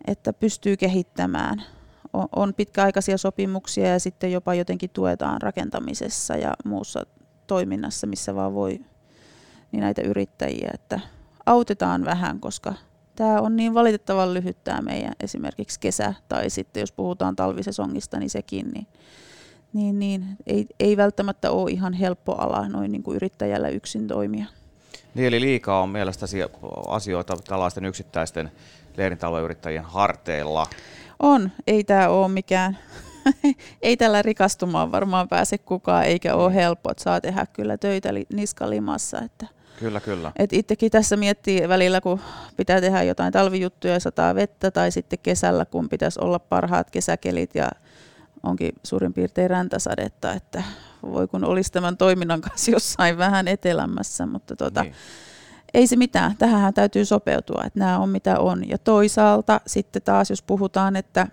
[0.06, 1.62] että pystyy kehittämään.
[2.36, 7.06] On pitkäaikaisia sopimuksia ja sitten jopa jotenkin tuetaan rakentamisessa ja muussa
[7.46, 8.80] toiminnassa, missä vaan voi
[9.72, 11.00] niin näitä yrittäjiä, että
[11.46, 12.74] autetaan vähän, koska
[13.16, 18.30] tämä on niin valitettavan lyhyt tämä meidän esimerkiksi kesä, tai sitten jos puhutaan talvisesongista, niin
[18.30, 18.86] sekin, niin,
[19.72, 24.46] niin, niin ei, ei välttämättä ole ihan helppo ala noin niin kuin yrittäjällä yksin toimia.
[25.14, 26.38] Niin, eli liikaa on mielestäsi
[26.88, 28.52] asioita tällaisten yksittäisten
[28.96, 30.66] leirintäalueyrittäjien harteilla.
[31.20, 32.78] On, ei tämä ole mikään,
[33.82, 39.20] ei tällä rikastumaan varmaan pääse kukaan, eikä ole helppo, että saa tehdä kyllä töitä niskalimassa,
[39.20, 39.46] että
[39.84, 40.32] Kyllä, kyllä.
[40.36, 42.20] Et itsekin tässä miettii välillä, kun
[42.56, 47.54] pitää tehdä jotain talvijuttuja ja sataa vettä, tai sitten kesällä, kun pitäisi olla parhaat kesäkelit
[47.54, 47.70] ja
[48.42, 50.62] onkin suurin piirtein räntäsadetta, että
[51.02, 54.94] voi kun olisi tämän toiminnan kanssa jossain vähän etelämässä, mutta tota, niin.
[55.74, 58.68] ei se mitään, tähän täytyy sopeutua, että nämä on mitä on.
[58.68, 61.26] Ja toisaalta sitten taas, jos puhutaan, että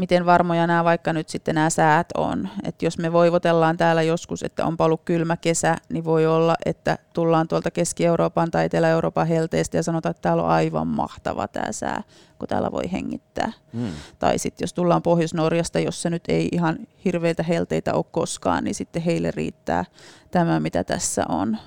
[0.00, 2.48] miten varmoja nämä vaikka nyt sitten nämä säät on.
[2.64, 6.98] Että jos me voivotellaan täällä joskus, että on ollut kylmä kesä, niin voi olla, että
[7.12, 12.02] tullaan tuolta Keski-Euroopan tai Etelä-Euroopan helteestä ja sanotaan, että täällä on aivan mahtava tämä sää,
[12.38, 13.52] kun täällä voi hengittää.
[13.72, 13.92] Hmm.
[14.18, 19.02] Tai sitten jos tullaan Pohjois-Norjasta, jossa nyt ei ihan hirveitä helteitä ole koskaan, niin sitten
[19.02, 19.84] heille riittää
[20.30, 21.58] tämä, mitä tässä on.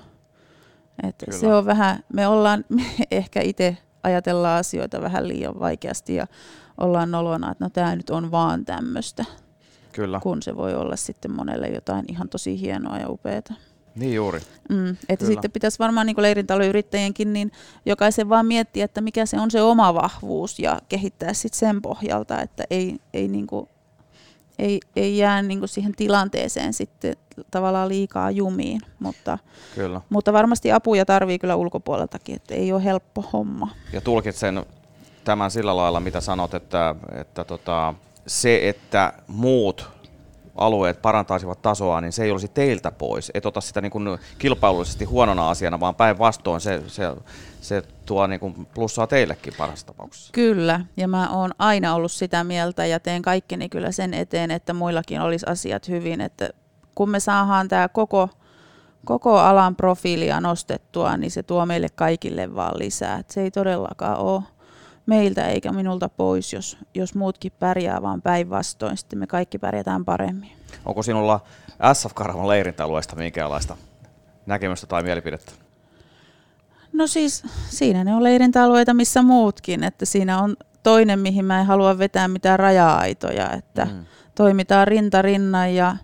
[1.02, 6.26] Et se on vähän, me ollaan me ehkä itse ajatellaan asioita vähän liian vaikeasti ja
[6.78, 9.24] ollaan nolona, että no tämä nyt on vaan tämmöistä.
[9.92, 10.20] Kyllä.
[10.22, 13.42] Kun se voi olla sitten monelle jotain ihan tosi hienoa ja upeaa.
[13.94, 14.40] Niin juuri.
[14.68, 17.52] Mm, että sitten pitäisi varmaan niin leirintaloyrittäjienkin niin
[17.86, 22.40] jokaisen vaan miettiä, että mikä se on se oma vahvuus ja kehittää sitten sen pohjalta,
[22.40, 23.68] että ei, ei, niin kuin,
[24.58, 27.16] ei, ei jää niin kuin siihen tilanteeseen sitten
[27.50, 28.80] tavallaan liikaa jumiin.
[28.98, 29.38] Mutta,
[29.74, 30.00] kyllä.
[30.10, 33.68] mutta varmasti apuja tarvii kyllä ulkopuoleltakin, että ei ole helppo homma.
[33.92, 34.64] Ja tulkit sen
[35.24, 37.94] tämän sillä lailla, mitä sanot, että, että tota,
[38.26, 39.94] se, että muut
[40.56, 43.30] alueet parantaisivat tasoa, niin se ei olisi teiltä pois.
[43.34, 47.16] Et ota sitä niin kuin kilpailullisesti huonona asiana, vaan päinvastoin se, se,
[47.60, 50.32] se tuo niin kuin plussaa teillekin parhaassa tapauksessa.
[50.32, 54.72] Kyllä, ja mä oon aina ollut sitä mieltä ja teen kaikkeni kyllä sen eteen, että
[54.72, 56.50] muillakin olisi asiat hyvin, että
[56.94, 58.28] kun me saadaan tämä koko,
[59.04, 63.18] koko alan profiilia nostettua, niin se tuo meille kaikille vaan lisää.
[63.18, 64.42] Et se ei todellakaan ole
[65.06, 68.96] meiltä eikä minulta pois, jos, jos muutkin pärjää, vaan päinvastoin.
[68.96, 70.50] Sitten me kaikki pärjätään paremmin.
[70.84, 71.40] Onko sinulla
[71.92, 73.76] SF Karavan leirintäalueesta minkäänlaista
[74.46, 75.52] näkemystä tai mielipidettä?
[76.92, 81.66] No siis siinä ne on leirintäalueita missä muutkin, että siinä on toinen, mihin mä en
[81.66, 84.04] halua vetää mitään raja-aitoja, että mm.
[84.34, 85.96] toimitaan rinta rinnan ja,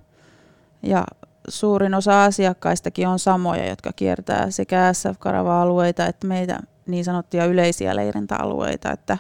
[0.83, 1.05] ja
[1.49, 6.61] suurin osa asiakkaistakin on samoja, jotka kiertää sekä SF-karava-alueita että meitä,
[6.91, 9.19] niin sanottuja yleisiä leirintäalueita, että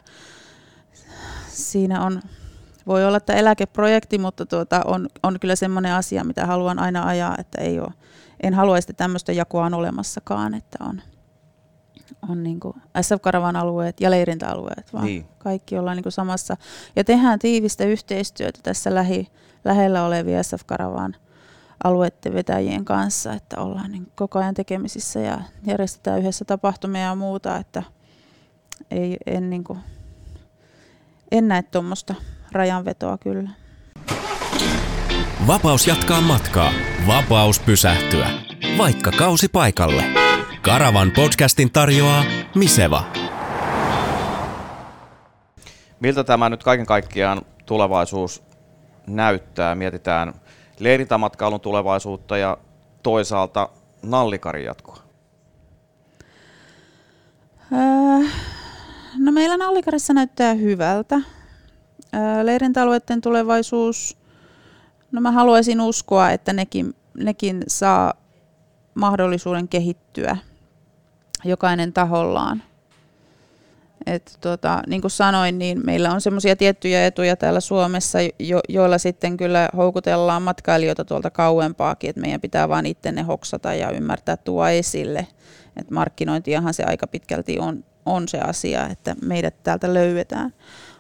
[1.49, 2.23] siinä on,
[2.87, 7.35] voi olla, että eläkeprojekti, mutta tuota, on, on kyllä semmoinen asia, mitä haluan aina ajaa,
[7.39, 7.93] että ei ole,
[8.43, 11.03] en haluaisi tämmöistä jakoa on olemassakaan, että on,
[12.29, 15.27] on niin kuin SF-karavan alueet ja leirintäalueet, vaan Niin.
[15.39, 16.57] kaikki ollaan niin samassa.
[16.97, 19.29] Ja tehdään tiivistä yhteistyötä tässä lähi,
[19.65, 21.17] lähellä olevia SF-karavan
[21.85, 27.57] alueiden vetäjien kanssa, että ollaan niin koko ajan tekemisissä ja järjestetään yhdessä tapahtumia ja muuta,
[27.57, 27.83] että
[28.91, 29.79] ei, en, niin kuin,
[31.33, 32.15] en näe tuommoista
[32.53, 33.51] rajanvetoa kyllä.
[35.47, 36.73] Vapaus jatkaa matkaa.
[37.07, 38.31] Vapaus pysähtyä.
[38.79, 40.05] Vaikka kausi paikalle.
[40.63, 42.25] Karavan podcastin tarjoaa
[42.55, 43.05] Miseva.
[46.01, 48.43] Miltä tämä nyt kaiken kaikkiaan tulevaisuus
[49.07, 49.75] näyttää?
[49.75, 50.35] Mietitään
[50.81, 52.59] leirintämatkailun tulevaisuutta ja
[53.03, 53.69] toisaalta
[54.03, 54.99] nallikarin jatkoa.
[57.73, 58.29] Öö,
[59.19, 61.17] no meillä Nallikarissa näyttää hyvältä.
[62.15, 64.17] Öö, leirintäalueiden tulevaisuus,
[65.13, 68.15] no mä haluaisin uskoa, että nekin, nekin saa
[68.95, 70.37] mahdollisuuden kehittyä
[71.45, 72.63] jokainen tahollaan.
[74.07, 78.99] Et tota, niin kuin sanoin, niin meillä on semmoisia tiettyjä etuja täällä Suomessa, jo, joilla
[78.99, 84.37] sitten kyllä houkutellaan matkailijoita tuolta kauempaakin, että meidän pitää vaan itse ne hoksata ja ymmärtää
[84.37, 85.27] tuoda esille.
[85.77, 90.55] Et markkinointiahan se aika pitkälti on, on se asia, että meidät täältä löydetään.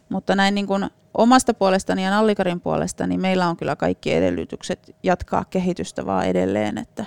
[0.08, 4.96] Mutta näin niin kuin omasta puolestani ja Nallikarin puolesta, niin meillä on kyllä kaikki edellytykset
[5.02, 7.04] jatkaa kehitystä vaan edelleen, että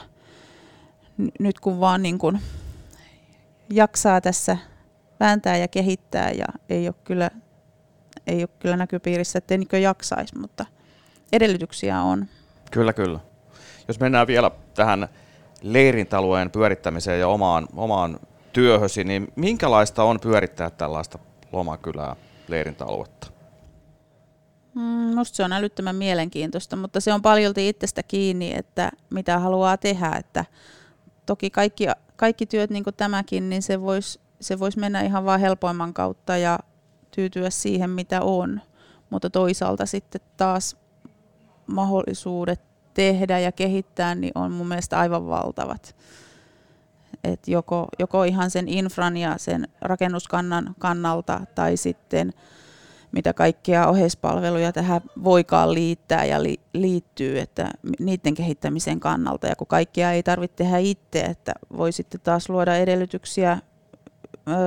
[1.39, 2.39] nyt kun vaan niin kuin
[3.69, 4.57] jaksaa tässä
[5.23, 7.29] vääntää ja kehittää ja ei ole kyllä,
[8.27, 10.65] ei ole kyllä näköpiirissä, että niin jaksaisi, mutta
[11.31, 12.27] edellytyksiä on.
[12.71, 13.19] Kyllä, kyllä.
[13.87, 15.07] Jos mennään vielä tähän
[15.61, 18.19] leirintäalueen pyörittämiseen ja omaan, omaan
[18.53, 21.19] työhösi, niin minkälaista on pyörittää tällaista
[21.51, 22.15] lomakylää
[22.47, 23.27] leirintäaluetta?
[24.75, 29.77] Mm, musta se on älyttömän mielenkiintoista, mutta se on paljolti itsestä kiinni, että mitä haluaa
[29.77, 30.11] tehdä.
[30.19, 30.45] Että
[31.25, 35.39] toki kaikki, kaikki työt, niin kuin tämäkin, niin se voisi se vois mennä ihan vaan
[35.39, 36.59] helpoimman kautta ja
[37.15, 38.61] tyytyä siihen, mitä on.
[39.09, 40.77] Mutta toisaalta sitten taas
[41.67, 42.61] mahdollisuudet
[42.93, 45.95] tehdä ja kehittää niin on mun mielestä aivan valtavat.
[47.23, 52.33] Et joko, joko ihan sen infran ja sen rakennuskannan kannalta tai sitten
[53.11, 59.47] mitä kaikkia oheispalveluja tähän voikaan liittää ja li, liittyy, että niiden kehittämisen kannalta.
[59.47, 63.57] Ja kun kaikkia ei tarvitse tehdä itse, että voi sitten taas luoda edellytyksiä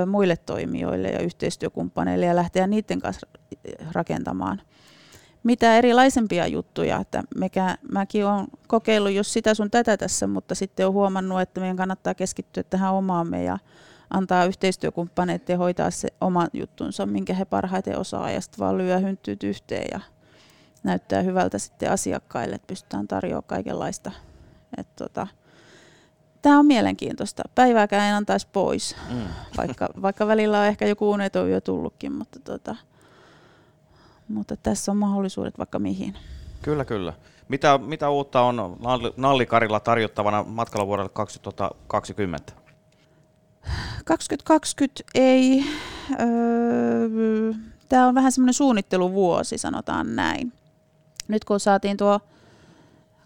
[0.06, 3.26] muille toimijoille ja yhteistyökumppaneille ja lähteä niiden kanssa
[3.92, 4.60] rakentamaan
[5.46, 6.96] mitä erilaisempia juttuja.
[6.96, 11.60] Että mekä, mäkin olen kokeillut jos sitä sun tätä tässä, mutta sitten olen huomannut, että
[11.60, 13.58] meidän kannattaa keskittyä tähän omaamme ja
[14.10, 19.42] antaa yhteistyökumppaneiden hoitaa se oma juttunsa, minkä he parhaiten osaa ja sitten vaan lyö hynttyyt
[19.42, 20.00] yhteen ja
[20.82, 24.12] näyttää hyvältä sitten asiakkaille, että pystytään tarjoamaan kaikenlaista.
[24.78, 25.26] Et tota,
[26.43, 27.43] Tämä on mielenkiintoista.
[27.55, 29.22] Päivääkään en antaisi pois, mm.
[29.57, 32.76] vaikka, vaikka välillä on ehkä joku uneton yö tullutkin, mutta, tota,
[34.28, 36.14] mutta tässä on mahdollisuudet vaikka mihin.
[36.62, 37.12] Kyllä, kyllä.
[37.49, 38.76] Mitä, mitä uutta on
[39.16, 42.53] Nallikarilla tarjottavana matkailuvuodelle 2020?
[44.05, 45.64] 2020 ei.
[46.20, 47.07] Öö,
[47.89, 50.53] Tämä on vähän semmoinen suunnitteluvuosi, sanotaan näin.
[51.28, 52.20] Nyt kun saatiin tuo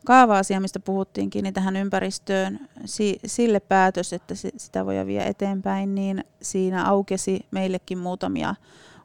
[0.06, 2.60] kaava-asia, mistä puhuttiinkin, niin tähän ympäristöön
[3.26, 8.54] sille päätös, että sitä voi vie eteenpäin, niin siinä aukesi meillekin muutamia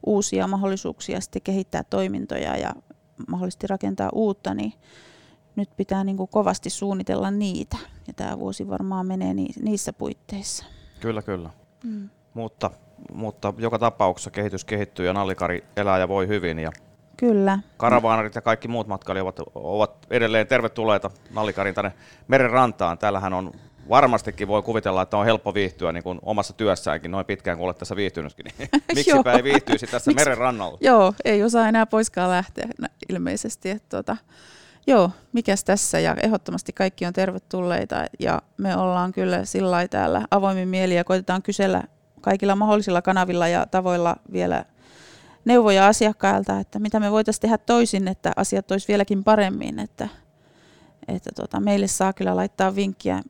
[0.06, 2.74] uusia mahdollisuuksia sitten kehittää toimintoja ja
[3.28, 4.74] mahdollisesti rakentaa uutta, niin
[5.56, 7.78] nyt pitää niin kuin kovasti suunnitella niitä.
[8.08, 10.66] Ja tämä vuosi varmaan menee niissä puitteissa.
[11.00, 11.50] Kyllä, kyllä.
[11.84, 12.10] Mm.
[12.34, 12.72] Mutta,
[13.14, 16.60] mutta joka tapauksessa kehitys kehittyy ja Nallikari elää ja voi hyvin.
[16.60, 16.72] Ja
[17.18, 17.60] Kyllä.
[17.78, 21.94] Karavaanarit ja kaikki muut matkailijat ovat, ovat edelleen tervetulleita Nallikarin tänne
[22.28, 22.98] meren rantaan.
[22.98, 23.52] Täällähän on
[23.90, 27.78] varmastikin voi kuvitella, että on helppo viihtyä niin kuin omassa työssäänkin noin pitkään kuin olet
[27.78, 28.46] tässä viihtynytkin.
[28.58, 30.22] Niin miksipä ei viihtyisi tässä Miks?
[30.22, 30.78] meren rannalla?
[30.82, 32.68] Joo, ei osaa enää poiskaan lähteä
[33.10, 33.70] ilmeisesti.
[33.70, 34.18] Että tuota,
[34.88, 40.70] joo, mikäs tässä ja ehdottomasti kaikki on tervetulleita ja me ollaan kyllä sillä täällä avoimin
[40.70, 41.84] mieli ja koitetaan kysellä
[42.22, 44.66] kaikilla mahdollisilla kanavilla ja tavoilla vielä
[45.46, 50.10] neuvoja asiakkailta, että mitä me voitaisiin tehdä toisin, että asiat olisi vieläkin paremmin, että,
[51.08, 53.24] että tota, meille saa kyllä laittaa vinkkiä,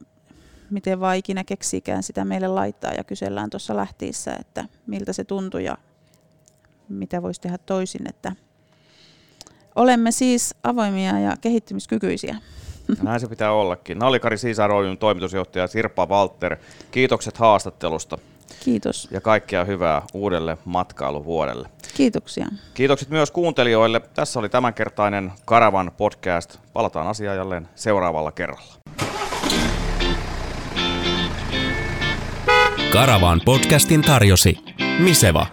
[0.70, 5.63] miten vaan ikinä keksikään sitä meille laittaa ja kysellään tuossa lähtiissä, että miltä se tuntui
[5.63, 5.78] ja
[6.89, 8.32] mitä voisi tehdä toisin, että
[9.76, 12.36] olemme siis avoimia ja kehittymiskykyisiä.
[13.03, 13.99] Näin se pitää ollakin.
[13.99, 16.57] Nallikari Siisar toimitusjohtaja Sirpa Walter,
[16.91, 18.18] kiitokset haastattelusta.
[18.64, 19.08] Kiitos.
[19.12, 21.70] Ja kaikkea hyvää uudelle matkailuvuodelle.
[21.93, 22.47] Kiitoksia.
[22.74, 23.99] Kiitokset myös kuuntelijoille.
[23.99, 26.58] Tässä oli tämänkertainen Karavan podcast.
[26.74, 28.74] Palataan asiaan jälleen seuraavalla kerralla.
[32.91, 34.58] Karavan podcastin tarjosi
[34.99, 35.47] Miseva.